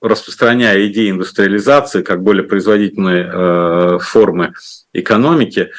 [0.00, 4.54] распространяя идеи индустриализации как более производительной э, формы
[4.92, 5.70] экономики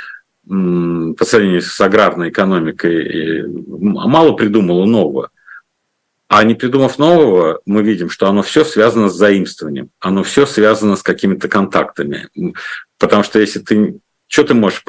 [0.46, 5.30] по сравнению с аграрной экономикой, мало придумало нового.
[6.28, 10.96] А не придумав нового, мы видим, что оно все связано с заимствованием, оно все связано
[10.96, 12.30] с какими-то контактами.
[12.98, 14.84] Потому что если ты что ты можешь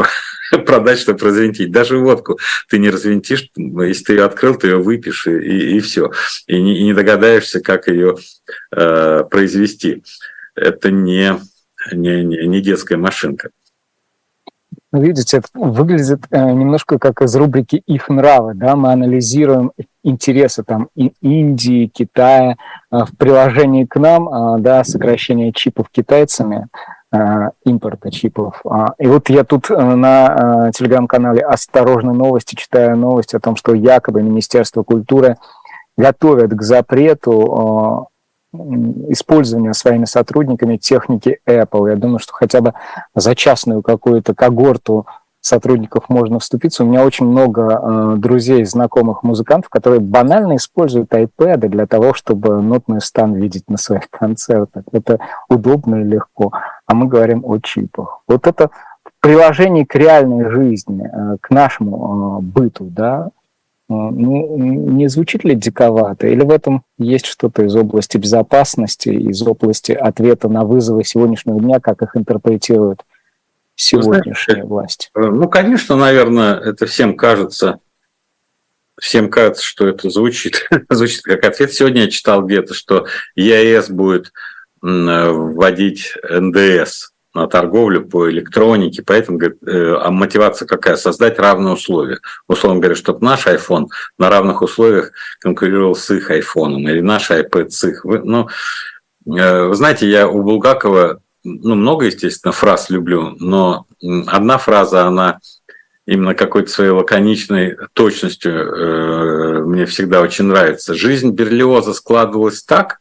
[0.66, 1.70] продать, чтобы развинтить?
[1.70, 2.38] Даже водку
[2.68, 3.50] ты не развинтишь.
[3.56, 6.10] Если ты ее открыл, ты ее выпьешь, и, и, все.
[6.46, 8.16] И не, и не догадаешься, как ее
[8.74, 10.02] э, произвести.
[10.54, 11.38] Это не,
[11.92, 13.50] не, не, не детская машинка.
[14.92, 18.52] Видите, это выглядит э, немножко как из рубрики «Их нравы».
[18.54, 18.76] Да?
[18.76, 22.56] Мы анализируем интересы там, Индии, Китая
[22.90, 26.68] э, в приложении к нам, э, да, сокращение чипов китайцами–
[27.64, 28.60] импорта чипов.
[28.64, 33.56] А, и вот я тут э, на э, телеграм-канале «Осторожные новости» читаю новость о том,
[33.56, 35.36] что якобы Министерство культуры
[35.96, 38.08] готовят к запрету
[39.08, 41.90] использования своими сотрудниками техники Apple.
[41.90, 42.74] Я думаю, что хотя бы
[43.14, 45.06] за частную какую-то когорту
[45.42, 46.84] сотрудников можно вступиться.
[46.84, 52.62] У меня очень много э, друзей, знакомых музыкантов, которые банально используют iPad для того, чтобы
[52.62, 54.84] нотный стан видеть на своих концертах.
[54.92, 56.52] Это удобно и легко.
[56.86, 58.20] А мы говорим о чипах.
[58.28, 58.70] Вот это
[59.20, 63.30] приложение к реальной жизни, э, к нашему э, быту, да, э,
[63.88, 66.28] ну, не звучит ли диковато?
[66.28, 71.80] Или в этом есть что-то из области безопасности, из области ответа на вызовы сегодняшнего дня,
[71.80, 73.02] как их интерпретируют
[73.74, 75.10] сегодняшняя знаете, власть?
[75.14, 77.80] Ну, конечно, наверное, это всем кажется,
[79.00, 81.72] всем кажется, что это звучит, звучит как ответ.
[81.72, 84.32] Сегодня я читал где-то, что ЕАЭС будет
[84.80, 90.96] вводить НДС на торговлю по электронике, поэтому говорит, э, а мотивация какая?
[90.96, 92.18] Создать равные условия.
[92.46, 93.86] Условно говоря, чтобы наш iPhone
[94.18, 98.04] на равных условиях конкурировал с их iPhone, или наш iPad с их.
[98.04, 98.48] Ну,
[99.26, 103.86] э, вы знаете, я у Булгакова ну, много, естественно, фраз люблю, но
[104.26, 105.40] одна фраза, она
[106.06, 110.94] именно какой-то своей лаконичной точностью э, мне всегда очень нравится.
[110.94, 112.98] Жизнь Берлиоза складывалась так,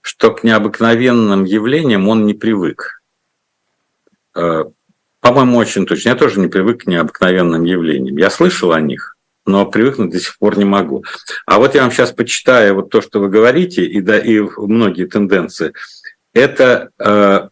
[0.00, 3.02] что к необыкновенным явлениям он не привык.
[4.34, 4.64] Э,
[5.20, 6.10] по-моему, очень точно.
[6.10, 8.16] Я тоже не привык к необыкновенным явлениям.
[8.16, 11.04] Я слышал о них, но привыкнуть до сих пор не могу.
[11.46, 15.06] А вот я вам сейчас почитаю вот то, что вы говорите, и, да, и многие
[15.06, 15.72] тенденции–
[16.36, 17.48] это э,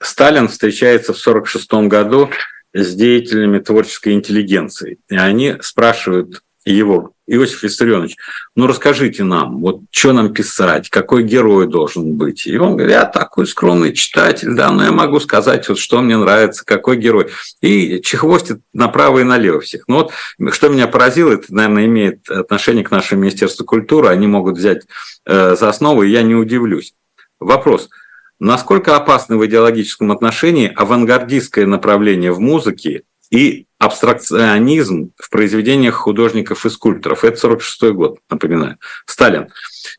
[0.00, 2.30] Сталин встречается в 1946 году
[2.72, 4.98] с деятелями творческой интеллигенции.
[5.10, 8.16] И они спрашивают его, Иосиф Виссарионович,
[8.56, 12.46] ну расскажите нам, вот что нам писать, какой герой должен быть.
[12.46, 16.16] И он говорит, я такой скромный читатель, да, но я могу сказать, вот что мне
[16.16, 17.30] нравится, какой герой.
[17.60, 19.84] И чехвостит направо и налево всех.
[19.88, 20.12] Ну вот,
[20.54, 24.84] что меня поразило, это, наверное, имеет отношение к нашему Министерству культуры, они могут взять
[25.26, 26.94] э, за основу, и я не удивлюсь.
[27.38, 27.90] Вопрос–
[28.42, 36.70] насколько опасно в идеологическом отношении авангардистское направление в музыке и абстракционизм в произведениях художников и
[36.70, 37.22] скульпторов.
[37.22, 38.78] Это 46 год, напоминаю.
[39.06, 39.48] Сталин.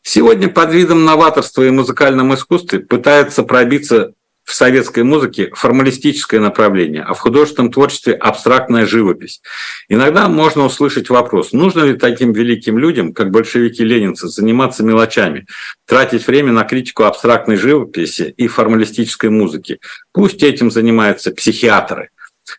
[0.02, 4.12] Сегодня под видом новаторства и музыкальном искусстве пытается пробиться
[4.44, 9.40] в советской музыке формалистическое направление, а в художественном творчестве абстрактная живопись.
[9.88, 15.46] Иногда можно услышать вопрос, нужно ли таким великим людям, как большевики-ленинцы, заниматься мелочами,
[15.86, 19.80] тратить время на критику абстрактной живописи и формалистической музыки.
[20.12, 22.10] Пусть этим занимаются психиатры.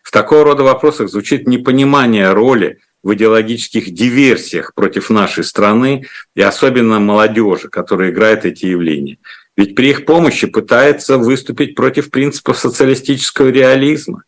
[0.02, 6.98] В такого рода вопросах звучит непонимание роли в идеологических диверсиях против нашей страны и особенно
[6.98, 9.18] молодежи, которая играет эти явления.
[9.56, 14.24] Ведь при их помощи пытается выступить против принципов социалистического реализма.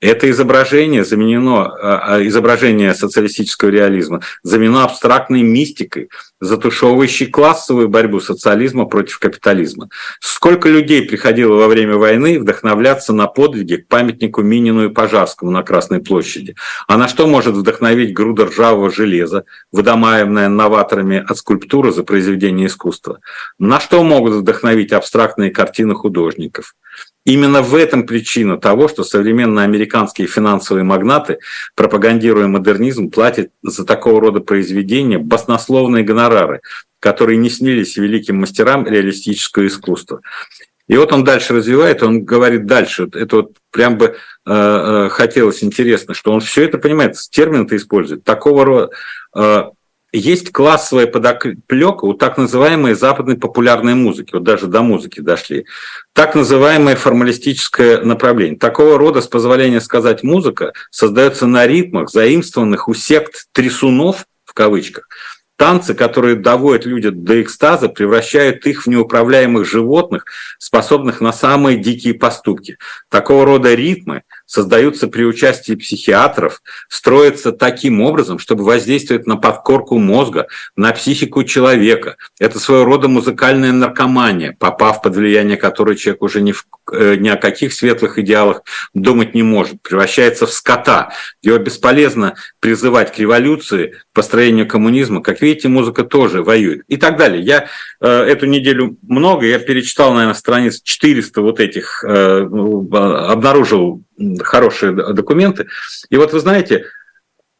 [0.00, 6.08] Это изображение заменено, а, а, изображение социалистического реализма заменено абстрактной мистикой,
[6.40, 9.90] затушевывающей классовую борьбу социализма против капитализма.
[10.20, 15.62] Сколько людей приходило во время войны вдохновляться на подвиги к памятнику Минину и Пожарскому на
[15.62, 16.56] Красной площади?
[16.88, 23.20] А на что может вдохновить груда ржавого железа, выдомаемая новаторами от скульптуры за произведение искусства?
[23.58, 26.74] На что могут вдохновить абстрактные картины художников?
[27.26, 31.38] Именно в этом причина того, что современные американские финансовые магнаты,
[31.74, 36.60] пропагандируя модернизм, платят за такого рода произведения баснословные гонорары,
[36.98, 40.22] которые не снились великим мастерам реалистического искусства.
[40.88, 43.08] И вот он дальше развивает, он говорит дальше.
[43.12, 44.12] Это вот прям бы э,
[44.46, 48.24] э, хотелось интересно, что он все это понимает, термин-то использует.
[48.24, 48.90] Такого рода
[49.36, 49.64] э,
[50.12, 55.66] есть классовая подоплека у так называемой западной популярной музыки, вот даже до музыки дошли,
[56.12, 58.58] так называемое формалистическое направление.
[58.58, 65.06] Такого рода, с позволения сказать, музыка создается на ритмах, заимствованных у сект трясунов, в кавычках,
[65.60, 70.24] Танцы, которые доводят людей до экстаза, превращают их в неуправляемых животных,
[70.58, 72.78] способных на самые дикие поступки.
[73.10, 80.48] Такого рода ритмы создаются при участии психиатров, строятся таким образом, чтобы воздействовать на подкорку мозга,
[80.74, 82.16] на психику человека.
[82.40, 87.28] Это своего рода музыкальная наркомания, попав под влияние которой человек уже ни, в, э, ни
[87.28, 91.12] о каких светлых идеалах думать не может, превращается в скота.
[91.42, 95.22] Его бесполезно призывать к революции, к построению коммунизма.
[95.22, 96.82] Как видите, музыка тоже воюет.
[96.88, 97.40] И так далее.
[97.40, 97.66] Я
[98.00, 104.02] э, эту неделю много, я перечитал, наверное, страниц 400 вот этих, э, ну, обнаружил
[104.42, 105.68] хорошие документы.
[106.08, 106.86] И вот вы знаете,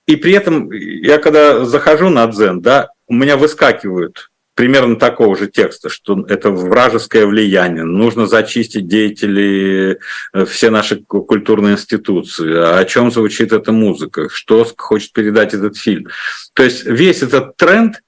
[0.06, 5.46] и при этом я когда захожу на Дзен, да, у меня выскакивают примерно такого же
[5.46, 9.96] текста, что это вражеское влияние, нужно зачистить деятелей,
[10.34, 16.08] э, все наши культурные институции, о чем звучит эта музыка, что хочет передать этот фильм.
[16.52, 18.02] То есть весь этот тренд,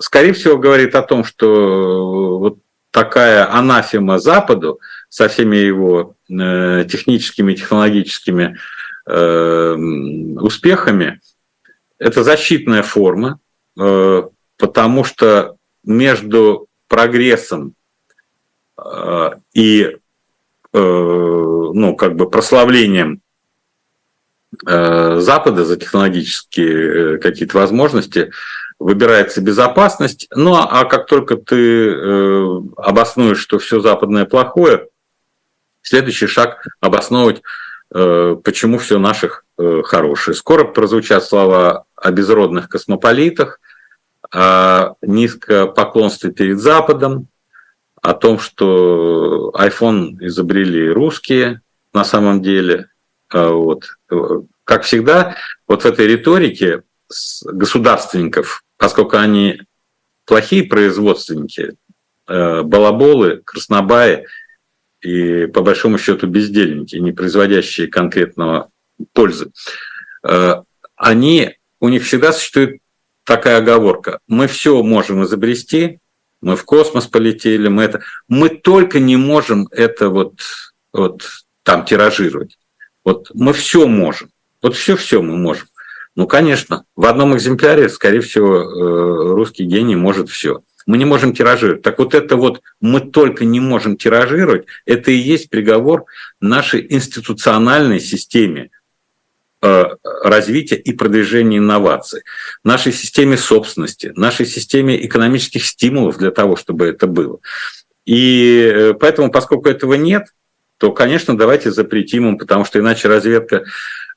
[0.00, 2.58] скорее всего, говорит о том, что вот
[2.90, 8.58] такая анафема Западу со всеми его э, техническими, технологическими
[9.06, 9.74] э,
[10.40, 11.20] успехами,
[11.98, 13.38] это защитная форма,
[13.78, 14.22] э,
[14.56, 17.74] потому что между прогрессом
[19.54, 19.96] и
[20.72, 23.20] ну, как бы прославлением
[24.62, 28.30] Запада за технологические какие-то возможности
[28.78, 30.28] выбирается безопасность.
[30.34, 31.92] Ну а как только ты
[32.76, 34.88] обоснуешь, что все западное плохое,
[35.88, 37.40] Следующий шаг– обосновывать,
[37.94, 40.34] э, почему все наших э, хорошее.
[40.34, 43.58] Скоро прозвучат слова о безродных космополитах,
[44.30, 47.28] о низкопоклонстве перед Западом,
[48.02, 51.62] о том, что iPhone изобрели русские
[51.94, 52.90] на самом деле.
[53.30, 53.84] А вот.
[54.64, 55.36] Как всегда,
[55.66, 56.82] вот в этой риторике
[57.46, 59.60] государственников, поскольку они
[60.24, 61.74] плохие производственники,
[62.26, 64.24] э, балаболы, краснобаи–
[65.00, 68.70] и по большому счету бездельники, не производящие конкретного
[69.12, 69.52] пользы,
[70.24, 70.54] э,
[70.96, 72.80] они, у них всегда существует
[73.24, 74.20] такая оговорка.
[74.26, 76.00] Мы все можем изобрести,
[76.40, 78.02] мы в космос полетели, мы это...
[78.28, 80.40] Мы только не можем это вот,
[80.92, 81.28] вот
[81.62, 82.58] там тиражировать.
[83.04, 84.30] Вот мы все можем.
[84.62, 85.68] Вот все-все мы можем.
[86.18, 91.34] Ну, конечно, в одном экземпляре, скорее всего, э, русский гений может все мы не можем
[91.34, 91.82] тиражировать.
[91.82, 96.06] Так вот это вот мы только не можем тиражировать, это и есть приговор
[96.40, 98.70] нашей институциональной системе
[99.60, 99.84] э,
[100.24, 102.22] развития и продвижения инноваций,
[102.64, 107.38] нашей системе собственности, нашей системе экономических стимулов для того, чтобы это было.
[108.06, 110.28] И э, поэтому, поскольку этого нет,
[110.78, 113.64] то, конечно, давайте запретим им, потому что иначе разведка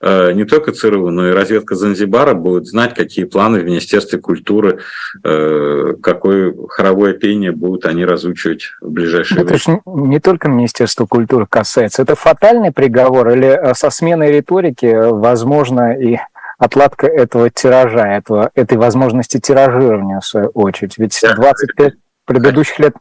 [0.01, 4.79] не только ЦРУ, но и разведка Занзибара будет знать, какие планы в Министерстве культуры,
[5.23, 9.81] э, какое хоровое пение будут они разучивать в ближайшее это время.
[9.85, 12.01] Это не только Министерство культуры касается.
[12.01, 16.17] Это фатальный приговор или со сменой риторики возможно и
[16.57, 20.97] отладка этого тиража, этого, этой возможности тиражирования, в свою очередь.
[20.97, 21.93] Ведь 25
[22.25, 22.93] предыдущих лет...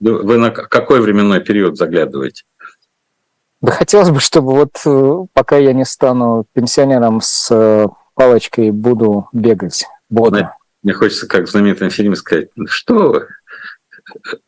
[0.00, 2.42] Вы на какой временной период заглядываете?
[3.60, 9.28] Да хотелось бы, чтобы вот э, пока я не стану пенсионером с э, палочкой, буду
[9.32, 10.54] бегать бодро.
[10.82, 13.28] Мне хочется, как в знаменитом фильме, сказать, ну что вы,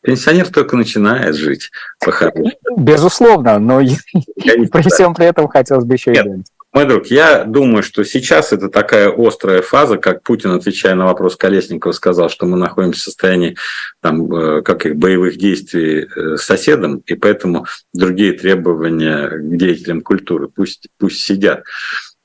[0.01, 1.71] пенсионер только начинает жить
[2.03, 2.51] по-хорошему.
[2.77, 3.79] Безусловно, но
[4.35, 6.45] при всем при этом хотелось бы еще и делать.
[6.71, 11.35] Мой друг, я думаю, что сейчас это такая острая фаза, как Путин, отвечая на вопрос
[11.35, 13.57] Колесникова, сказал, что мы находимся в состоянии
[14.01, 20.01] там, э, как их, боевых действий э, с соседом, и поэтому другие требования к деятелям
[20.01, 21.63] культуры пусть, пусть сидят.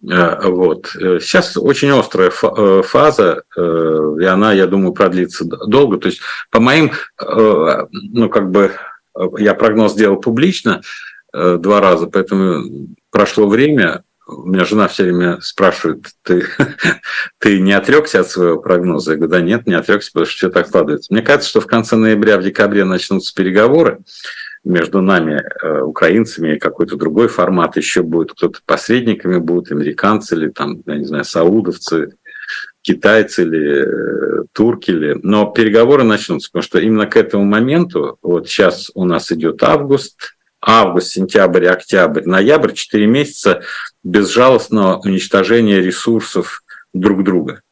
[0.06, 0.88] Э, вот.
[0.88, 5.96] Сейчас очень острая фаза, и она, я думаю, продлится долго.
[5.96, 6.20] То есть,
[6.50, 8.72] по моим, ну, как бы,
[9.38, 10.82] я прогноз сделал публично
[11.32, 16.46] два раза, поэтому прошло время, у меня жена все время спрашивает, ты,
[17.38, 19.12] ты не отрекся от своего прогноза?
[19.12, 21.12] Я говорю, да нет, не отрекся, потому что все так складывается.
[21.12, 24.00] Мне кажется, что в конце ноября, в декабре начнутся переговоры
[24.64, 28.32] между нами, э, украинцами, и какой-то другой формат еще будет.
[28.32, 32.16] Кто-то посредниками будут, американцы или там, я не знаю, саудовцы,
[32.80, 35.18] китайцы или э, турки или...
[35.22, 40.34] Но переговоры начнутся, потому что именно к этому моменту, вот сейчас у нас идет август,
[40.62, 43.62] август, сентябрь, октябрь, ноябрь, 4 месяца
[44.04, 47.62] безжалостного уничтожения ресурсов друг друга.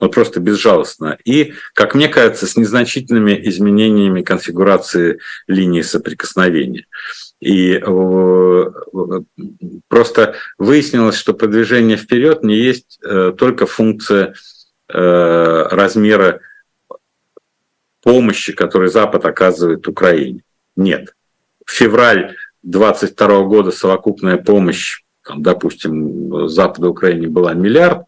[0.00, 1.18] Вот просто безжалостно.
[1.24, 6.86] И, как мне кажется, с незначительными изменениями конфигурации линии соприкосновения.
[7.40, 8.64] И э,
[9.88, 14.34] просто выяснилось, что продвижение вперед не есть э, только функция
[14.88, 16.40] э, размера
[18.02, 20.42] помощи, которую Запад оказывает Украине.
[20.74, 21.14] Нет
[21.66, 28.04] февраль 22 года совокупная помощь, там, допустим, Запада Украине была миллиард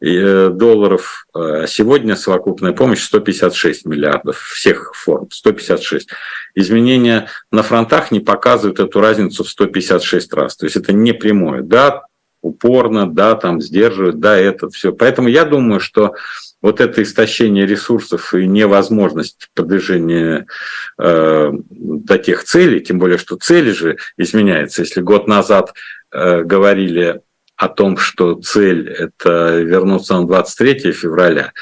[0.00, 6.08] э, долларов, а сегодня совокупная помощь 156 миллиардов всех форм, 156.
[6.54, 11.62] Изменения на фронтах не показывают эту разницу в 156 раз, то есть это не прямое.
[11.62, 12.04] Да,
[12.44, 14.92] упорно, да, там сдерживают, да, это все.
[14.92, 16.14] Поэтому я думаю, что
[16.64, 20.46] вот это истощение ресурсов и невозможность продвижения
[20.98, 24.80] э, до тех целей, тем более, что цели же изменяются.
[24.80, 25.72] Если год назад э,
[26.14, 27.20] говорили
[27.56, 31.52] о том, что цель– это вернуться на 23 февраля,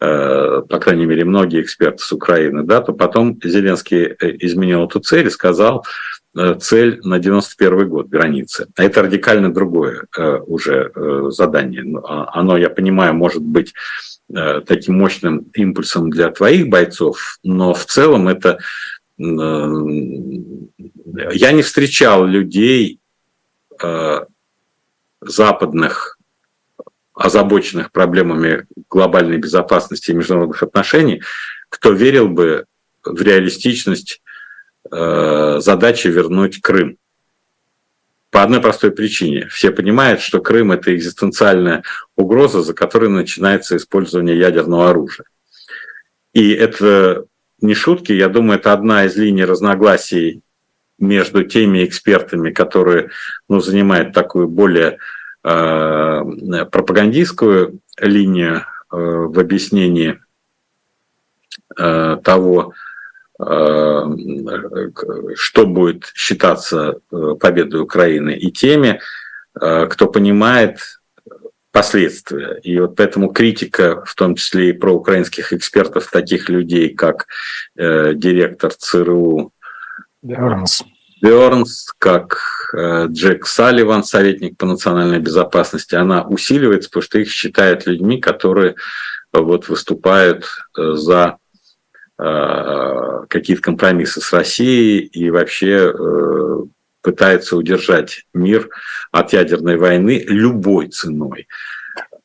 [0.00, 5.00] э, по крайней мере, многие эксперты с Украины, да, то потом Зеленский э, изменил эту
[5.00, 5.84] цель и сказал,
[6.36, 8.66] э, цель на 91 год границы.
[8.76, 11.84] А это радикально другое э, уже э, задание.
[12.04, 13.74] А, оно, я понимаю, может быть
[14.30, 18.58] Э, таким мощным импульсом для твоих бойцов, но в целом это...
[19.18, 19.24] Э,
[21.32, 23.00] я не встречал людей
[23.82, 24.26] э,
[25.20, 26.18] западных,
[27.14, 31.22] озабоченных проблемами глобальной безопасности и международных отношений,
[31.68, 32.64] кто верил бы
[33.04, 34.22] в реалистичность
[34.90, 36.96] задачи вернуть Крым.
[38.30, 39.48] По одной простой причине.
[39.48, 41.82] Все понимают, что Крым– это экзистенциальная
[42.16, 45.26] угроза, за которой начинается использование ядерного оружия.
[46.34, 47.24] И это
[47.60, 50.42] не шутки, я думаю, это одна из линий разногласий
[50.98, 53.10] между теми экспертами, которые
[53.48, 54.98] ну, занимают такую более
[55.44, 56.22] э,
[56.70, 58.62] пропагандистскую линию э,
[58.96, 60.18] в объяснении
[61.76, 62.74] э, того,
[63.40, 64.04] Э,
[65.36, 69.00] что будет считаться э, победой Украины, и теми,
[69.60, 70.80] э, кто понимает
[71.70, 72.58] последствия.
[72.64, 77.26] И вот поэтому критика, в том числе и про украинских экспертов, таких людей, как
[77.76, 79.52] директор ЦРУ
[80.22, 80.82] Бернс,
[81.20, 82.38] Бернс как
[83.08, 88.76] Джек Салливан, советник по национальной безопасности, она усиливается, потому что их считают людьми, которые
[89.32, 90.46] вот выступают
[90.76, 91.38] за
[92.20, 96.56] Э, какие-то компромиссы с Россией и вообще э,
[97.00, 98.68] пытается удержать мир
[99.12, 101.46] от ядерной войны любой ценой.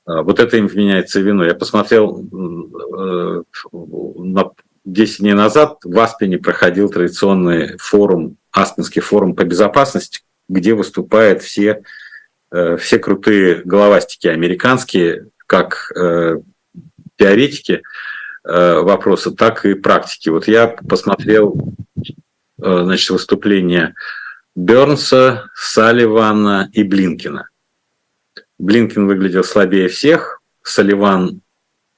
[0.08, 1.50] Э, вот это им вменяется виной.
[1.50, 2.28] Я посмотрел
[3.72, 4.52] на
[4.86, 11.84] 10 дней назад в Аспене проходил традиционный форум, Аспенский форум по безопасности, где выступают все,
[12.52, 15.92] все крутые головастики американские, как
[17.18, 17.82] теоретики,
[18.46, 20.28] Э, вопроса, так и практики.
[20.28, 21.56] Вот я посмотрел
[22.62, 23.96] э, значит, выступления
[24.54, 27.48] Бернса, Салливана и Блинкина.
[28.60, 31.40] Блинкин выглядел слабее всех, Соливан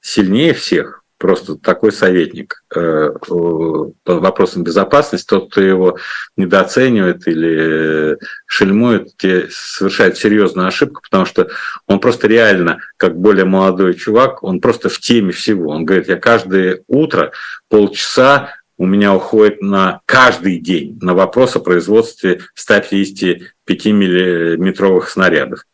[0.00, 5.98] сильнее всех, просто такой советник э, по вопросам безопасности, тот, кто его
[6.36, 11.48] недооценивает или шельмует, те совершает серьезную ошибку, потому что
[11.86, 15.70] он просто реально, как более молодой чувак, он просто в теме всего.
[15.70, 17.32] Он говорит, я каждое утро
[17.68, 25.64] полчаса у меня уходит на каждый день на вопрос о производстве 155-миллиметровых снарядов.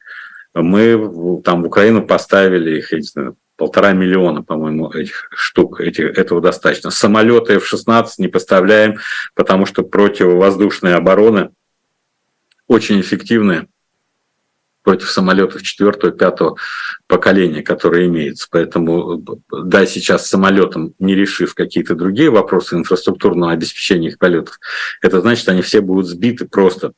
[0.55, 6.19] Мы там в Украину поставили их, я не знаю, полтора миллиона, по-моему, этих штук, этих,
[6.19, 6.91] этого достаточно.
[6.91, 8.99] Самолеты F-16 не поставляем,
[9.37, 11.53] потому что противовоздушная оборона
[12.67, 13.69] очень эффективная
[14.83, 16.57] против самолетов четвертого, пятого
[17.07, 18.49] поколения, которые имеются.
[18.51, 24.59] Поэтому, да, сейчас самолетом, не решив какие-то другие вопросы инфраструктурного обеспечения их полетов,
[25.03, 26.95] это значит, они все будут сбиты просто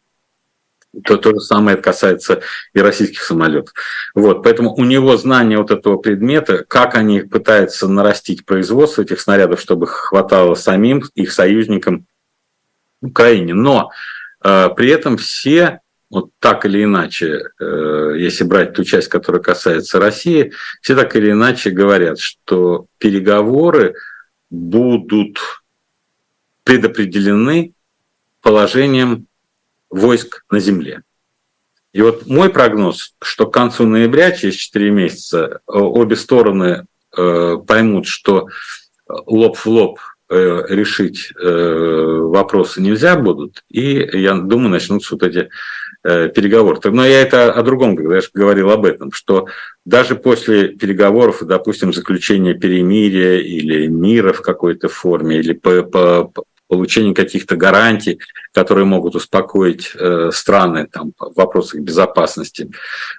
[1.05, 2.43] то, то же самое касается
[2.73, 3.73] и российских самолетов.
[4.15, 9.61] Вот, поэтому у него знание вот этого предмета, как они пытаются нарастить производство этих снарядов,
[9.61, 12.07] чтобы хватало самим их союзникам
[13.01, 13.55] Украине.
[13.55, 13.91] Но
[14.43, 15.81] э, при этом все,
[16.11, 21.31] вот так или иначе, э, если брать ту часть, которая касается России, все так или
[21.31, 23.95] иначе говорят, что переговоры
[24.51, 25.39] будут
[26.65, 27.73] предопределены
[28.41, 29.27] положением
[29.99, 31.03] войск на земле.
[31.95, 36.87] И вот мой прогноз, что к концу ноября, через 4 месяца, э, обе стороны
[37.17, 38.49] э, поймут, что
[39.07, 45.49] лоб в лоб э, решить вопросы нельзя будут, и, я думаю, начнутся вот эти
[46.03, 46.81] переговоры.
[46.91, 49.47] Но я это о другом когда я говорил об этом, что
[49.87, 57.15] даже после переговоров, допустим, заключения перемирия или мира в какой-то форме, или по, по, получение
[57.15, 58.21] каких-то гарантий,
[58.53, 62.71] которые могут успокоить э, страны там, в вопросах безопасности.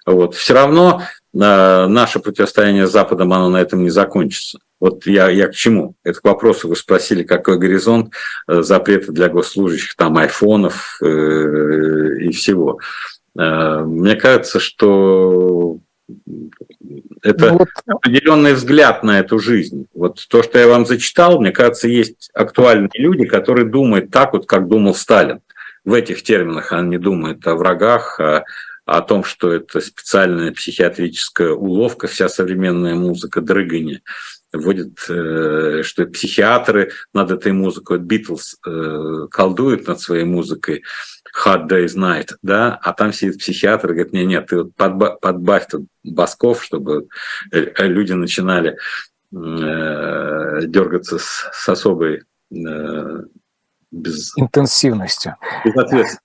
[0.05, 0.35] Вот.
[0.35, 1.01] Все равно
[1.33, 4.59] э, наше противостояние с Западом, оно на этом не закончится.
[4.79, 5.95] Вот я, я к чему?
[6.03, 8.13] Это к вопросу, вы спросили, какой горизонт
[8.47, 12.79] э, запрета для госслужащих, там, айфонов э, и всего.
[13.37, 15.79] Э, мне кажется, что
[17.21, 17.69] это ну, вот...
[17.87, 19.87] определенный взгляд на эту жизнь.
[19.93, 24.45] Вот то, что я вам зачитал, мне кажется, есть актуальные люди, которые думают так вот,
[24.45, 25.41] как думал Сталин.
[25.83, 28.43] В этих терминах они не думают о врагах, а
[28.85, 34.01] о том, что это специальная психиатрическая уловка, вся современная музыка, дрыгание
[34.53, 40.83] вводит, э, что психиатры над этой музыкой, Битлз э, колдуют над своей музыкой,
[41.43, 45.67] Hard Day's Night, да, а там сидит психиатр и говорит, нет, нет, ты вот подбавь,
[45.67, 47.07] тут басков, чтобы
[47.51, 48.77] э, люди начинали
[49.33, 53.23] э, дергаться с, с особой э,
[53.91, 54.33] без...
[54.37, 55.35] интенсивностью.
[55.65, 56.21] Безответственно.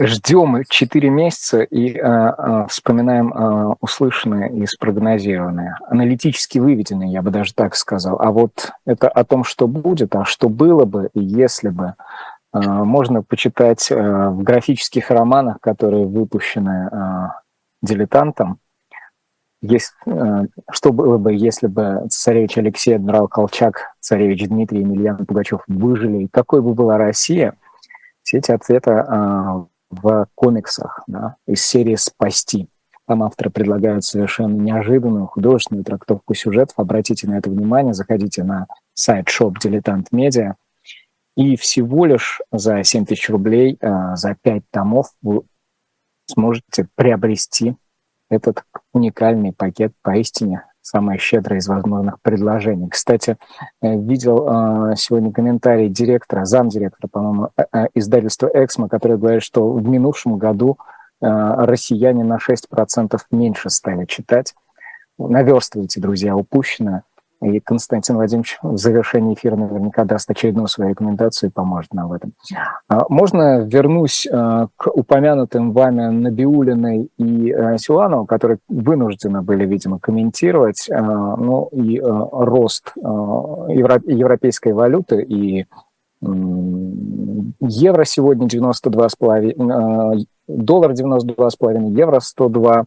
[0.00, 5.78] Ждем 4 месяца и э, э, вспоминаем э, услышанное и спрогнозированное.
[5.86, 8.18] Аналитически выведенное, я бы даже так сказал.
[8.18, 13.22] А вот это о том, что будет, а что было бы, если бы Э, можно
[13.22, 17.28] почитать э, в графических романах, которые выпущены э,
[17.82, 18.58] дилетантом.
[19.62, 19.94] Есть,
[20.72, 26.26] что было бы, если бы царевич Алексей, адмирал Колчак, царевич Дмитрий, Емельян Пугачев выжили?
[26.32, 27.54] Какой бы была Россия?
[28.24, 28.90] Все эти ответы
[29.92, 32.68] в комиксах да, из серии «Спасти».
[33.06, 36.74] Там авторы предлагают совершенно неожиданную художественную трактовку сюжетов.
[36.78, 40.54] Обратите на это внимание, заходите на сайт Shop Дилетант Медиа,
[41.36, 45.42] и всего лишь за 7 тысяч рублей, э, за 5 томов вы
[46.26, 47.76] сможете приобрести
[48.30, 52.88] этот уникальный пакет поистине самое щедрое из возможных предложений.
[52.90, 53.36] Кстати,
[53.80, 54.46] э, видел
[54.90, 57.50] э, сегодня комментарий директора, замдиректора, по-моему,
[57.94, 60.78] издательства «Эксмо», который говорит, что в минувшем году
[61.20, 64.56] россияне на 6% меньше стали читать.
[65.18, 67.04] Наверстывайте, друзья, упущенное.
[67.42, 72.12] И Константин Владимирович в завершении эфира наверняка даст очередную свою рекомендацию и поможет нам в
[72.12, 72.32] этом.
[72.88, 79.98] А, можно вернусь а, к упомянутым вами Набиулиной и а, Силанову, которые вынуждены были, видимо,
[79.98, 85.66] комментировать ну, и рост европейской валюты и
[86.20, 92.84] евро сегодня 92,5, доллар 92,5, евро 102.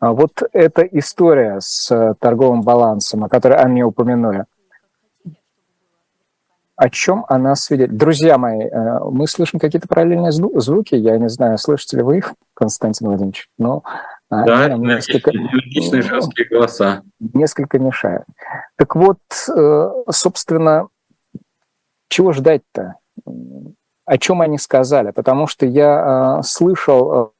[0.00, 4.44] А вот эта история с торговым балансом, о которой Анне упомянули,
[6.76, 7.98] о чем она свидетельствует?
[7.98, 12.34] Друзья мои, э, мы слышим какие-то параллельные звуки, я не знаю, слышите ли вы их,
[12.52, 13.82] Константин Владимирович, но
[14.28, 17.02] да, несколько, логичные женские голоса.
[17.32, 18.24] Несколько мешают.
[18.76, 19.18] Так вот,
[19.54, 20.88] э, собственно,
[22.08, 22.96] чего ждать-то?
[24.06, 27.32] О чем они сказали, потому что я э, слышал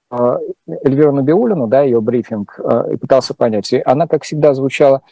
[0.69, 2.61] Эльвиру Набиулину, да, ее брифинг,
[2.93, 3.73] и пытался понять.
[3.73, 5.03] И она, как всегда, звучала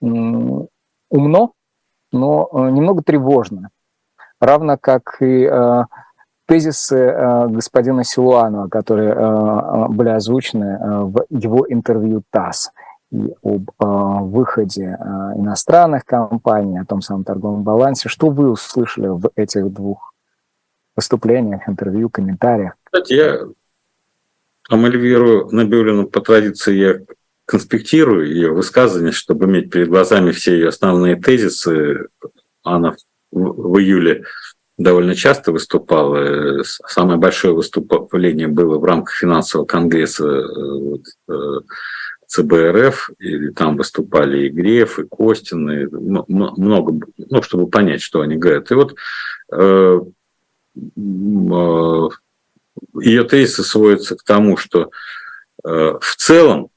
[0.00, 1.52] умно,
[2.12, 3.68] но немного тревожно.
[4.40, 5.50] Равно как и
[6.48, 7.14] тезисы
[7.50, 9.14] господина Силуанова, которые
[9.90, 12.70] были озвучены в его интервью ТАСС
[13.10, 14.96] и об выходе
[15.36, 18.08] иностранных компаний, о том самом торговом балансе.
[18.08, 20.11] Что вы услышали в этих двух
[20.96, 22.74] выступлениях, интервью, комментариях?
[22.84, 23.40] Кстати, я
[24.68, 27.00] Амальвиру Набиулину по традиции я
[27.44, 32.08] конспектирую ее высказывания, чтобы иметь перед глазами все ее основные тезисы.
[32.62, 32.94] Она
[33.30, 34.24] в июле
[34.78, 36.62] довольно часто выступала.
[36.62, 40.44] Самое большое выступление было в рамках финансового конгресса
[41.28, 41.32] э,
[42.26, 48.36] ЦБРФ, и там выступали и Греф, и Костин, и много, ну, чтобы понять, что они
[48.36, 48.70] говорят.
[48.70, 48.94] И вот
[49.52, 50.00] э,
[50.74, 52.10] ее
[53.24, 54.90] тезисы сводятся к тому, что
[55.64, 56.70] э, в целом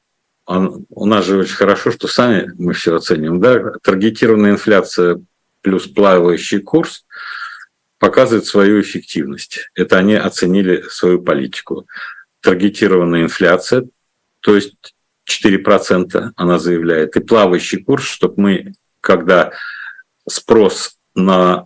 [0.48, 5.20] у нас же очень хорошо, что сами мы все оценим, да, таргетированная инфляция
[5.62, 7.06] плюс плавающий курс
[7.98, 9.72] показывает свою эффективность.
[9.74, 11.88] Это они оценили свою политику.
[12.42, 13.86] Таргетированная инфляция,
[14.42, 14.94] то есть
[15.28, 19.52] 4% она заявляет, и плавающий курс, чтобы мы, когда
[20.30, 21.66] спрос на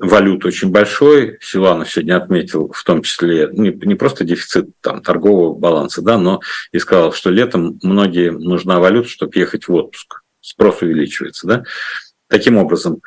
[0.00, 1.38] валют очень большой.
[1.40, 6.40] Силанов сегодня отметил в том числе не, не просто дефицит там, торгового баланса, да, но
[6.72, 10.22] и сказал, что летом многие нужна валюта, чтобы ехать в отпуск.
[10.40, 11.46] Спрос увеличивается.
[11.46, 11.64] Да?
[12.28, 13.02] Таким образом,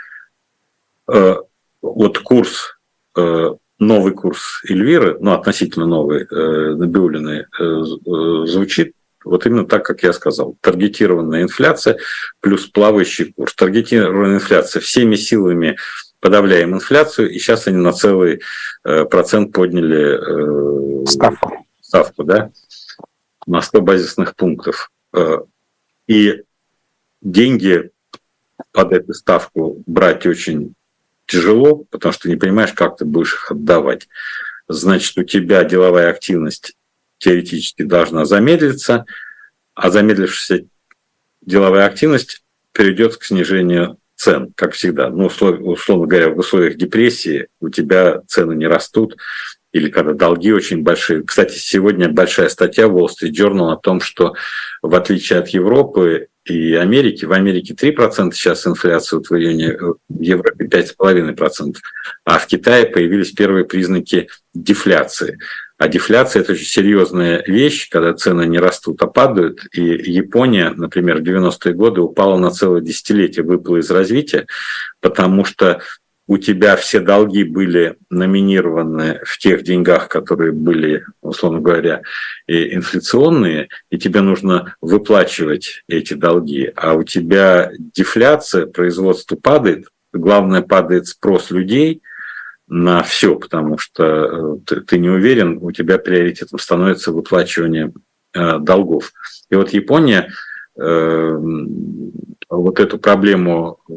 [1.12, 1.36] э,
[1.82, 2.78] вот курс,
[3.18, 8.94] э, новый курс Эльвиры, ну, относительно новый, э, Набиулиной, э, э, звучит
[9.26, 10.58] вот именно так, как я сказал.
[10.62, 11.98] Таргетированная инфляция
[12.40, 13.56] плюс плавающий курс.
[13.56, 15.78] Таргетированная инфляция всеми силами
[16.24, 18.42] подавляем инфляцию, и сейчас они на целый
[18.86, 22.50] э, процент подняли э, ставку, ставку да,
[23.46, 24.90] на 100 базисных пунктов.
[25.14, 25.40] Э,
[26.08, 26.44] и
[27.22, 27.92] деньги
[28.72, 30.76] под эту ставку брать очень
[31.26, 34.08] тяжело, потому что не понимаешь, как ты будешь их отдавать.
[34.70, 36.78] Значит, у тебя деловая активность
[37.18, 39.06] теоретически должна замедлиться,
[39.74, 40.66] а замедлившаяся
[41.42, 45.10] деловая активность приведет к снижению цен, как всегда.
[45.10, 49.18] Ну, условно говоря, в условиях депрессии у тебя цены не растут,
[49.74, 51.24] или когда долги очень большие.
[51.24, 54.34] Кстати, сегодня большая статья Wall Street Journal о том, что
[54.82, 60.22] в отличие от Европы и Америки, в Америке 3% сейчас инфляция вот в июне, в
[60.22, 61.76] Европе 5,5%,
[62.24, 65.38] а в Китае появились первые признаки дефляции.
[65.84, 69.68] А дефляция– это очень серьезная вещь, когда цены не растут, а падают.
[69.74, 74.48] И Япония, например, в 90-е годы упала на целое десятилетие, выпала из развития,
[75.02, 75.82] потому что
[76.26, 82.04] у тебя все долги были номинированы в тех деньгах, которые были, условно говоря,
[82.48, 86.72] инфляционные, и тебе нужно выплачивать эти долги.
[86.78, 92.02] А у тебя дефляция, производство падает, главное падает спрос людей–
[92.68, 97.94] на все, потому что э, ты, ты не уверен, у тебя приоритетом становится выплачивание
[98.34, 99.12] э, долгов.
[99.50, 100.32] И вот Япония
[100.78, 101.38] э,
[102.50, 103.94] вот эту проблему э,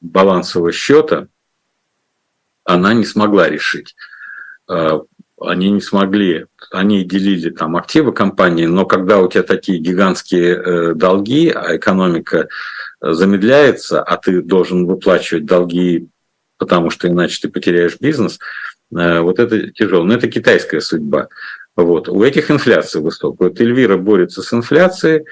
[0.00, 1.28] балансового счета
[2.64, 3.94] она не смогла решить.
[4.68, 5.00] Э,
[5.40, 11.48] они не смогли, они делили там активы компании, но когда у тебя такие гигантские долги,
[11.50, 12.48] а экономика
[13.00, 16.08] замедляется, а ты должен выплачивать долги
[16.58, 18.38] потому что иначе ты потеряешь бизнес,
[18.94, 20.04] э, вот это тяжело.
[20.04, 21.28] Но это китайская судьба.
[21.76, 22.08] Вот.
[22.08, 23.48] У этих инфляция высокая.
[23.48, 25.24] Вот Эльвира борется с инфляцией,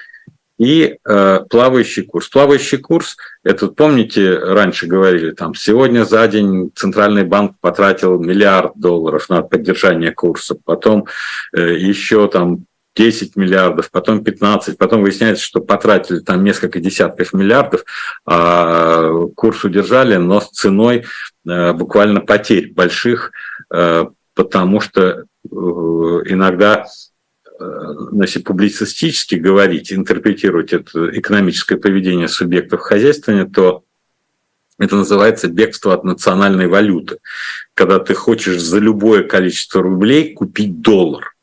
[0.59, 2.29] и э, плавающий курс.
[2.29, 9.29] Плавающий курс, это, помните, раньше говорили, там, сегодня за день Центральный банк потратил миллиард долларов
[9.29, 11.07] на поддержание курса, потом
[11.55, 12.64] э, еще там
[12.97, 17.84] 10 миллиардов, потом 15, потом выясняется, что потратили там несколько десятков миллиардов,
[18.24, 21.05] а курс удержали, но с ценой
[21.47, 23.32] э, буквально потерь больших,
[23.72, 26.86] э, потому что э, иногда
[28.12, 33.82] если публицистически говорить, интерпретировать это экономическое поведение субъектов хозяйствования, то
[34.78, 37.16] это называется бегство от национальной валюты.
[37.72, 41.36] Когда ты хочешь за любое количество рублей купить доллар.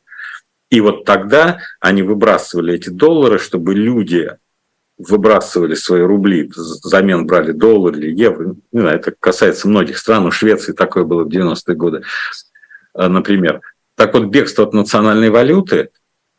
[0.70, 4.30] И вот тогда они выбрасывали эти доллары, чтобы люди
[4.96, 8.54] выбрасывали свои рубли, взамен брали доллар или евро.
[8.72, 10.26] Не знаю, это касается многих стран.
[10.26, 12.02] У Швеции такое было в 90-е годы,
[12.94, 13.60] э, например.
[13.96, 15.90] Так вот, бегство от национальной валюты,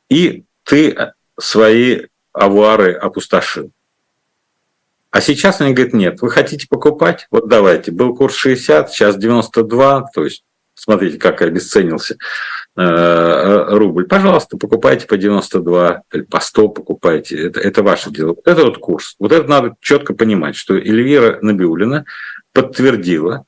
[0.09, 3.71] и ты свои авуары опустошил.
[5.11, 7.27] А сейчас они говорят, нет, вы хотите покупать?
[7.31, 7.91] Вот давайте.
[7.91, 15.17] Был курс 60, сейчас 92, то есть смотрите, как обесценился Э, рубль, пожалуйста, покупайте по
[15.17, 18.29] 92 или по 100 покупайте, это, это ваше дело.
[18.29, 19.15] Вот это вот курс.
[19.17, 22.05] Вот это надо четко понимать, что Эльвира Набиулина
[22.51, 23.45] подтвердила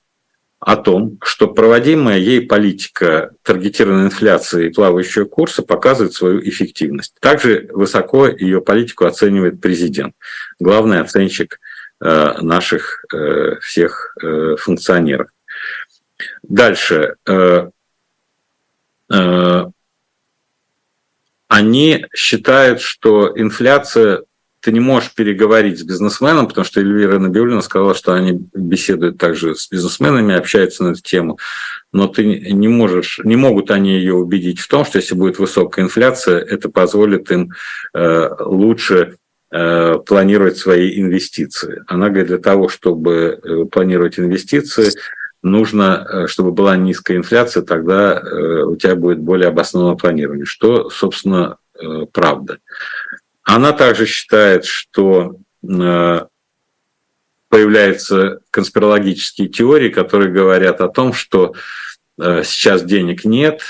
[0.59, 7.13] о том, что проводимая ей политика таргетированной инфляции и плавающего курса показывает свою эффективность.
[7.19, 10.15] Также высоко ее политику оценивает президент,
[10.59, 11.59] главный оценщик
[12.01, 14.15] э, наших э, всех
[14.57, 15.29] функционеров.
[16.41, 17.15] Дальше.
[19.13, 19.65] Э,
[21.47, 24.23] они считают, что инфляция
[24.59, 29.55] ты не можешь переговорить с бизнесменом, потому что Эльвира Набиулина сказала, что они беседуют также
[29.55, 31.37] с бизнесменами, общаются на эту тему,
[31.93, 35.85] но ты не можешь, не могут они ее убедить в том, что если будет высокая
[35.85, 37.51] инфляция, это позволит им
[37.93, 39.15] э, лучше
[39.51, 41.83] э, планировать свои инвестиции.
[41.87, 44.89] Она говорит, для того, чтобы планировать инвестиции,
[45.51, 50.89] нужно, э, чтобы была низкая инфляция, тогда э, у тебя будет более обоснованное планирование, что,
[50.89, 52.59] собственно, э, правда.
[53.43, 55.37] Она также считает, что
[57.49, 61.53] появляются конспирологические теории, которые говорят о том, что
[62.17, 63.61] сейчас денег нет,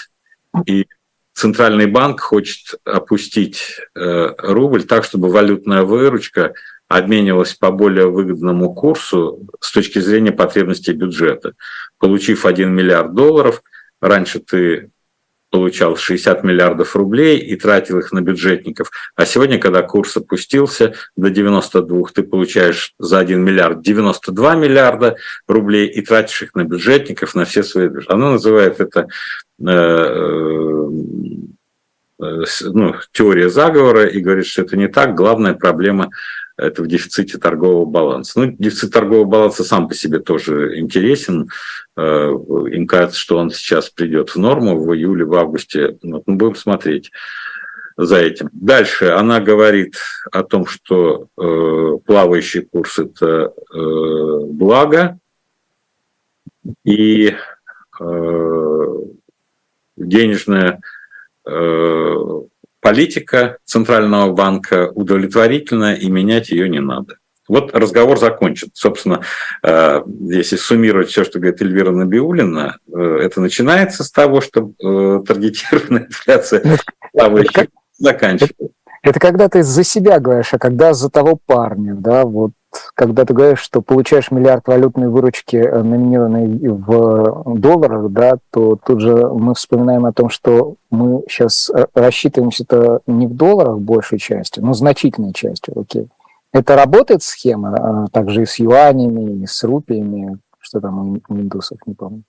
[0.65, 0.87] и
[1.33, 6.53] Центральный банк хочет опустить рубль так, чтобы валютная выручка–
[6.87, 11.53] обменивалась по более выгодному курсу с точки зрения потребностей бюджета.
[11.99, 13.61] Получив 1 миллиард долларов,
[13.99, 14.89] раньше ты
[15.49, 18.91] получал 60 миллиардов рублей и тратил их на бюджетников.
[19.15, 25.15] А сегодня, когда курс опустился до 92, ты получаешь за 1 миллиард 92 миллиарда
[25.47, 27.89] рублей и тратишь их на бюджетников, на все свои...
[28.07, 29.07] Она называет это
[29.65, 29.69] э,
[32.19, 35.15] э, ну, теория заговора и говорит, что это не так.
[35.15, 36.09] Главная проблема
[36.57, 38.39] это в дефиците торгового баланса.
[38.39, 41.49] Ну, дефицит торгового баланса сам по себе тоже интересен.
[41.95, 42.29] Э,
[42.71, 45.97] им кажется, что он сейчас придет в норму в июле, в августе.
[46.03, 47.11] Вот мы будем смотреть
[47.95, 48.49] за этим.
[48.53, 49.95] Дальше она говорит
[50.31, 55.19] о том, что э, плавающий курс– это э, благо,
[56.83, 57.35] и
[57.99, 58.95] э,
[59.95, 60.81] денежная
[61.45, 62.41] э,
[62.81, 67.15] политика Центрального банка удовлетворительна, и менять ее не надо.
[67.47, 68.69] Вот разговор закончен.
[68.73, 69.21] Собственно,
[69.63, 75.23] э, если суммировать все, что говорит Эльвира Набиулина, э, это начинается с того, что э,
[75.25, 76.77] таргетированная инфляция
[77.13, 78.73] плавающая заканчивается.
[79.01, 82.51] Это когда ты за себя говоришь, а когда за того парня, да, вот
[82.93, 89.01] когда ты говоришь, что получаешь миллиард валютной выручки, э, номинированной в долларах, да, то тут
[89.01, 94.65] же мы вспоминаем о том, что мы сейчас э, рассчитываемся-то не в долларах большей частью,
[94.65, 96.09] но значительной частью, окей.
[96.53, 101.79] Это работает схема, а также и с юанями, и с рупиями, что там у индусов,
[101.85, 102.23] не помню.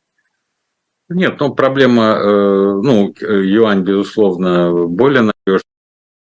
[1.08, 5.58] Нет, ну проблема, э, ну, юань, безусловно, более надежный Э,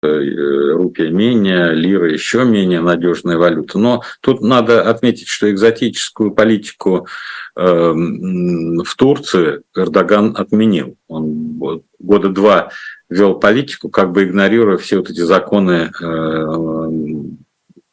[0.07, 3.77] рупия менее, лира еще менее надежная валюта.
[3.77, 7.07] Но тут надо отметить, что экзотическую политику
[7.55, 10.95] эм, в Турции Эрдоган отменил.
[11.07, 12.71] Он года два
[13.09, 16.45] вел политику, как бы игнорируя все вот эти законы э,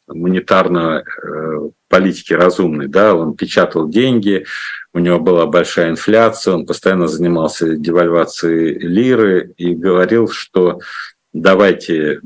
[0.07, 2.87] монетарной э, политики разумной.
[2.87, 3.15] Да?
[3.15, 4.45] Он печатал деньги,
[4.93, 10.79] у него была большая инфляция, он постоянно занимался девальвацией лиры и говорил, что
[11.33, 12.21] давайте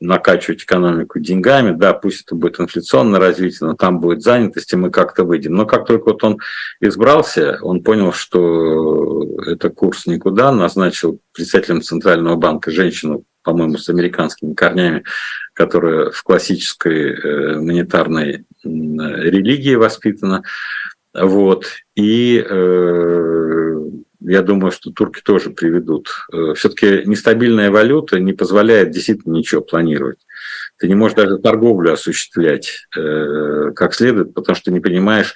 [0.00, 4.90] накачивать экономику деньгами, да, пусть это будет инфляционное развитие, но там будет занятость, и мы
[4.90, 5.54] как-то выйдем.
[5.54, 6.38] Но как только вот он
[6.80, 14.54] избрался, он понял, что это курс никуда, назначил председателем Центрального банка женщину, по-моему, с американскими
[14.54, 15.04] корнями,
[15.54, 20.42] которая в классической э, монетарной религии воспитана.
[21.14, 21.66] Вот.
[21.94, 23.80] И э,
[24.24, 26.08] я думаю, что турки тоже приведут.
[26.32, 30.18] Э, Все-таки нестабильная валюта не позволяет действительно ничего планировать.
[30.78, 35.34] Ты не можешь даже торговлю осуществлять э, как следует, потому что не понимаешь,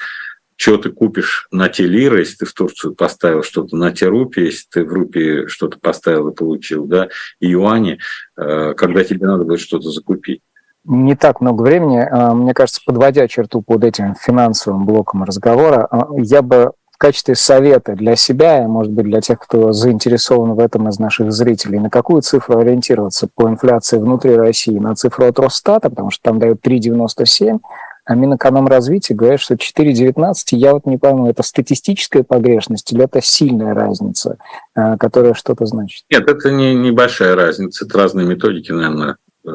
[0.57, 4.45] что ты купишь на те лиры, если ты в Турцию поставил что-то, на те рупии,
[4.45, 7.09] если ты в рупии что-то поставил и получил, да,
[7.41, 7.99] и юани,
[8.37, 10.41] э, когда тебе надо будет что-то закупить
[10.89, 12.07] не так много времени.
[12.34, 18.17] Мне кажется, подводя черту под этим финансовым блоком разговора, я бы в качестве совета для
[18.17, 22.23] себя и, может быть, для тех, кто заинтересован в этом из наших зрителей, на какую
[22.23, 24.79] цифру ориентироваться по инфляции внутри России?
[24.79, 27.61] На цифру от Росстата, потому что там дают 3,97,
[28.07, 33.75] а Минэкономразвитие говорит, что 4,19, я вот не пойму, это статистическая погрешность или это сильная
[33.75, 34.39] разница,
[34.75, 36.05] а, которая что-то значит?
[36.11, 39.51] Нет, это не небольшая разница, это разные методики, наверное, э,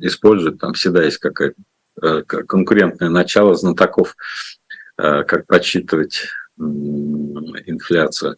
[0.00, 1.56] используют, там всегда есть какая-то
[2.02, 4.55] э, конкурентное начало знатоков Э,
[4.96, 6.28] как подсчитывать
[6.58, 8.36] инфляцию.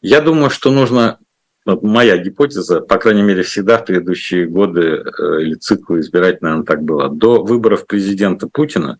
[0.00, 1.18] Я думаю, что нужно
[1.64, 6.82] моя гипотеза, по крайней мере, всегда в предыдущие годы э, или циклы избирать, наверное, так
[6.82, 7.08] было.
[7.08, 8.98] До выборов президента Путина,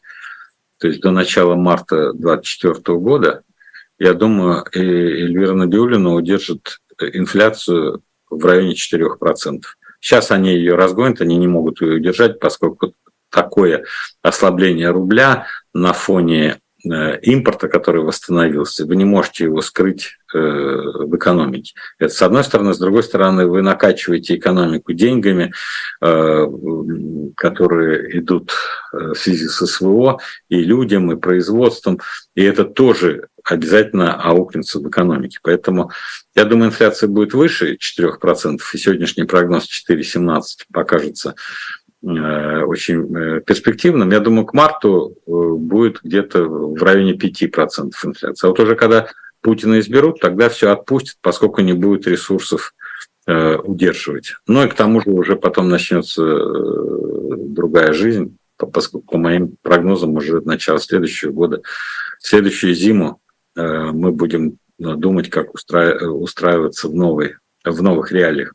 [0.79, 3.43] то есть до начала марта 2024 года,
[3.99, 9.63] я думаю, Эльвира Набиулина удержит инфляцию в районе 4%.
[10.01, 12.95] Сейчас они ее разгонят, они не могут ее удержать, поскольку
[13.31, 13.85] такое
[14.23, 21.17] ослабление рубля на фоне Э, импорта, который восстановился, вы не можете его скрыть э, в
[21.17, 21.75] экономике.
[21.99, 22.75] Это с одной стороны.
[22.75, 25.53] С другой стороны, вы накачиваете экономику деньгами,
[26.03, 26.47] э,
[27.37, 28.53] которые идут
[28.93, 32.01] в связи с СВО, и людям, и производством.
[32.35, 35.39] И это тоже обязательно аукнется в экономике.
[35.43, 35.91] Поэтому
[36.35, 40.41] я думаю, инфляция будет выше 4%, и сегодняшний прогноз 4,17
[40.73, 44.11] покажется Э, очень э, перспективным.
[44.11, 48.47] Я думаю, к марту э, будет где-то в районе 5% инфляции.
[48.47, 49.09] А вот уже когда
[49.41, 52.75] Путина изберут, тогда все отпустят, поскольку не будет ресурсов
[53.29, 54.37] удерживать.
[54.47, 60.41] Ну и к тому же уже потом начнется другая жизнь, поскольку по моим прогнозам уже
[60.43, 61.61] начало следующего года,
[62.21, 63.21] следующую зиму
[63.57, 67.35] мы будем думать, как устраиваться в, новой,
[67.65, 68.55] в новых реалиях.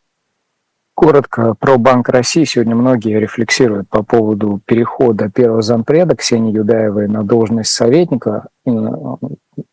[1.02, 2.44] Коротко про Банк России.
[2.44, 8.70] Сегодня многие рефлексируют по поводу перехода первого зампреда Ксении Юдаевой на должность советника э,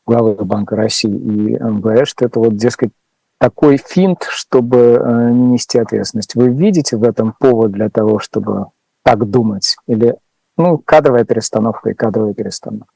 [0.06, 2.92] главы Банка России и что это вот, дескать,
[3.36, 6.34] такой финт, чтобы э, не нести ответственность.
[6.34, 8.68] Вы видите в этом повод для того, чтобы
[9.04, 9.76] так думать?
[9.86, 10.14] Или
[10.56, 12.88] ну, кадровая перестановка и кадровая перестановка?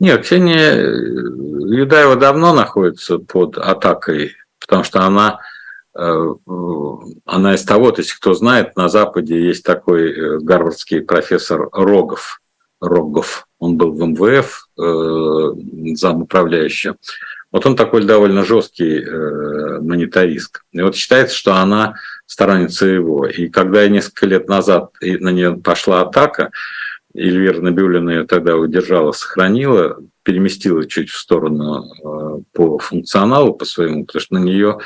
[0.00, 5.40] Нет, Ксения Юдаева давно находится под атакой, потому что она
[5.98, 12.40] она из того, то есть кто знает, на Западе есть такой э, гарвардский профессор Рогов,
[12.80, 16.96] Рогов, он был в МВФ э, зам управляющего.
[17.50, 20.62] Вот он такой довольно жесткий э, монетарист.
[20.72, 21.96] И вот считается, что она
[22.26, 23.26] сторонница его.
[23.26, 26.50] И когда я несколько лет назад на нее пошла атака,
[27.14, 34.04] Эльвира Набиулина ее тогда удержала, сохранила, переместила чуть в сторону э, по функционалу, по своему,
[34.04, 34.78] потому что на нее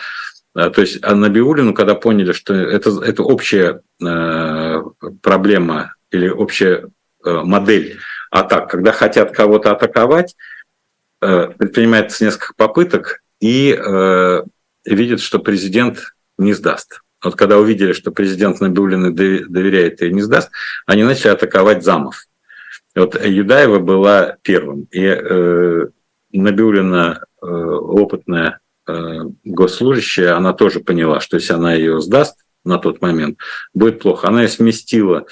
[0.54, 4.82] то есть а Набиулину, когда поняли, что это, это общая э,
[5.22, 6.88] проблема или общая
[7.24, 7.98] э, модель
[8.30, 10.36] атак, когда хотят кого-то атаковать,
[11.20, 13.76] э, предпринимается несколько попыток и
[14.84, 17.00] видят, что президент не сдаст.
[17.22, 20.50] Вот когда увидели, что президент Набиулина доверяет и не сдаст,
[20.86, 22.26] они начали атаковать замов.
[22.94, 24.88] Вот Юдаева была первым.
[24.90, 25.86] И э,
[26.32, 28.60] Набиулина э, опытная
[29.44, 33.38] госслужащая, она тоже поняла, что если она ее сдаст на тот момент,
[33.74, 34.28] будет плохо.
[34.28, 35.26] Она ее сместила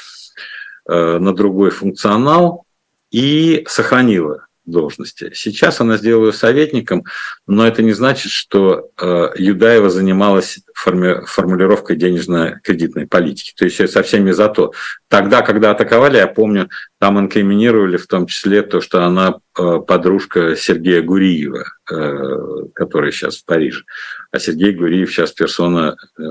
[0.88, 2.64] э, на другой функционал
[3.10, 5.32] и сохранила должности.
[5.34, 7.04] Сейчас она сделала ее советником,
[7.46, 13.52] но это не значит, что э, Юдаева занималась форми- формулировкой денежно-кредитной политики.
[13.56, 14.72] То есть совсем не за то.
[15.08, 16.68] Тогда, когда атаковали, я помню,
[17.00, 23.38] там инкриминировали в том числе то, что она э, подружка Сергея Гуриева, э, который сейчас
[23.38, 23.84] в Париже.
[24.30, 26.22] А Сергей Гуриев сейчас персона э,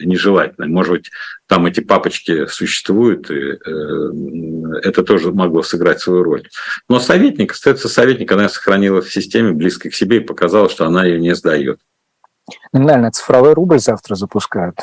[0.00, 0.70] нежелательная.
[0.70, 1.10] Может быть,
[1.46, 3.58] там эти папочки существуют, и
[4.82, 6.48] это тоже могло сыграть свою роль.
[6.88, 11.04] Но советник, остается советник, она сохранила в системе близко к себе и показала, что она
[11.04, 11.80] ее не сдает.
[12.72, 14.78] Номинально цифровой рубль завтра запускают.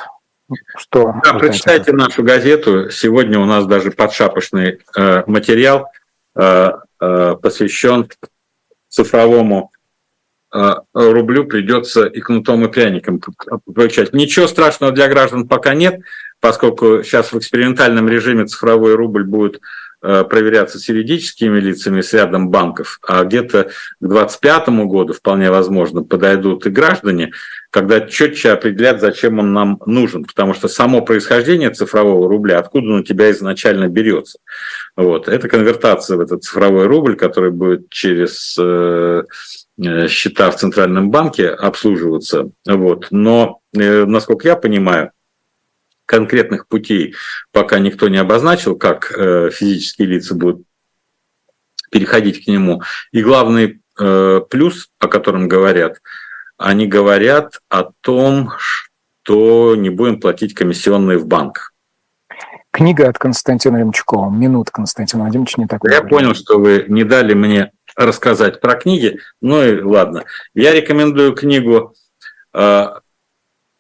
[0.78, 2.90] Что да, прочитайте нашу газету.
[2.90, 5.88] Сегодня у нас даже подшапочный э, материал
[6.36, 8.10] э, э, посвящен
[8.90, 9.72] цифровому
[10.54, 11.46] э, рублю.
[11.46, 13.22] Придется и кнутом, и пряником
[13.74, 14.14] получать.
[14.14, 16.02] Ничего страшного для граждан пока нет,
[16.40, 19.62] поскольку сейчас в экспериментальном режиме цифровой рубль будет
[20.04, 23.66] проверяться с юридическими лицами, с рядом банков, а где-то
[24.00, 27.32] к 2025 году вполне возможно подойдут и граждане,
[27.74, 33.00] когда четче определят, зачем он нам нужен, потому что само происхождение цифрового рубля, откуда он
[33.00, 34.38] у тебя изначально берется.
[34.96, 35.28] Вот.
[35.28, 39.24] Это конвертация в этот цифровой рубль, который будет через э,
[39.82, 42.52] э, счета в Центральном банке обслуживаться.
[42.68, 43.08] Вот.
[43.10, 45.12] Но, насколько я понимаю,
[46.06, 47.16] конкретных путей
[47.52, 50.66] пока никто не обозначил, как э, физические лица будут
[51.92, 52.82] переходить к нему.
[53.12, 56.02] И главный э, плюс, о котором говорят,
[56.58, 61.74] они говорят о том, что не будем платить комиссионные в банк.
[62.72, 64.32] Книга от Константина Ремчукова.
[64.32, 65.92] Минут Константин Владимирович не такой.
[65.92, 66.18] Я говорит.
[66.18, 69.20] понял, что вы не дали мне рассказать про книги.
[69.42, 70.24] Ну и ладно.
[70.56, 71.94] Я рекомендую книгу
[72.54, 72.88] э,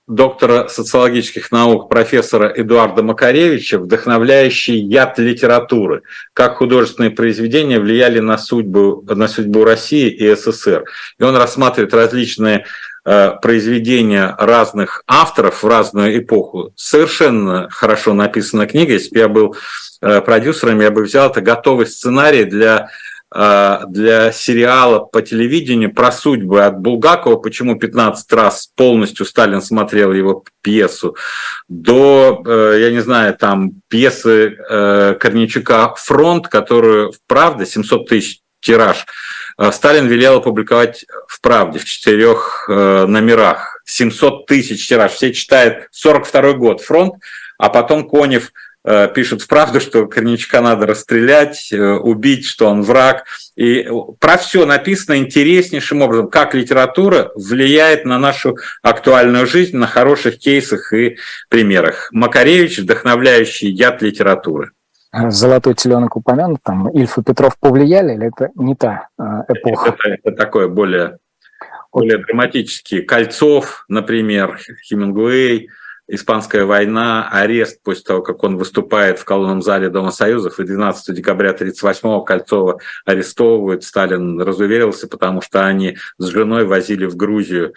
[0.07, 6.01] доктора социологических наук профессора Эдуарда Макаревича «Вдохновляющий яд литературы.
[6.33, 10.83] Как художественные произведения влияли на судьбу, на судьбу России и СССР».
[11.19, 12.65] И он рассматривает различные
[13.05, 16.73] э, произведения разных авторов в разную эпоху.
[16.75, 18.93] Совершенно хорошо написана книга.
[18.93, 19.55] Если бы я был
[20.01, 22.89] э, продюсером, я бы взял это готовый сценарий для
[23.33, 30.43] для сериала по телевидению про судьбы от Булгакова, почему 15 раз полностью Сталин смотрел его
[30.61, 31.15] пьесу,
[31.67, 38.39] до, э, я не знаю, там пьесы э, Корничука «Фронт», которую в «Правде» 700 тысяч
[38.59, 39.05] тираж,
[39.57, 43.81] э, Сталин велел опубликовать в «Правде» в четырех номерах.
[43.85, 45.11] 700 тысяч тираж.
[45.11, 47.15] Все читают 42 год «Фронт»,
[47.57, 48.51] а потом Конев
[48.83, 53.25] пишут в правду, что Корничка надо расстрелять, э, убить, что он враг.
[53.55, 60.37] И про все написано интереснейшим образом, как литература влияет на нашу актуальную жизнь на хороших
[60.37, 61.17] кейсах и
[61.49, 62.09] примерах.
[62.11, 64.71] Макаревич, вдохновляющий яд литературы.
[65.29, 69.95] Золотой теленок упомянут, там Ильф и Петров повлияли, или это не та э, эпоха?
[69.99, 71.19] Это, это такое более,
[71.93, 73.03] более драматические.
[73.03, 75.69] Кольцов, например, Хемингуэй–
[76.07, 81.15] Испанская война, арест после того, как он выступает в колонном зале Дома Союзов, и 12
[81.15, 83.85] декабря 1938-го Кольцова арестовывают.
[83.85, 87.73] Сталин разуверился, потому что они с женой возили в Грузию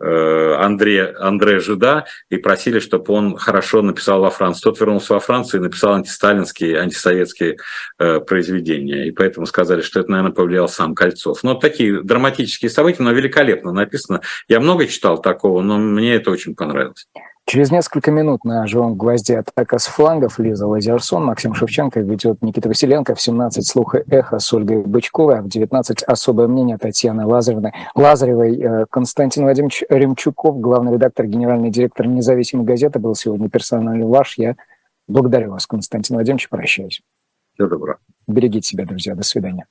[0.00, 4.62] Андре, Андре Жида и просили, чтобы он хорошо написал во Францию.
[4.72, 7.56] Тот вернулся во Францию и написал антисталинские, антисоветские
[7.98, 9.08] э, произведения.
[9.08, 11.42] И поэтому сказали, что это, наверное, повлиял сам Кольцов.
[11.42, 14.20] Но такие драматические события, но великолепно написано.
[14.48, 17.08] Я много читал такого, но мне это очень понравилось.
[17.48, 22.68] Через несколько минут на живом гвозде атака с флангов Лиза Лазерсон, Максим Шевченко ведет Никита
[22.68, 27.24] Василенко, в 17 слух и эхо с Ольгой Бычковой, а в 19 особое мнение Татьяны
[27.24, 28.60] Лазаревны, Лазаревой.
[28.60, 34.36] Э, Константин Вадимович Ремчуков, главный редактор, генеральный директор независимой газеты, был сегодня персональный ваш.
[34.36, 34.56] Я
[35.06, 37.02] благодарю вас, Константин Вадимович, прощаюсь.
[37.54, 37.98] Всего доброго.
[38.26, 39.14] Берегите себя, друзья.
[39.14, 39.66] До свидания.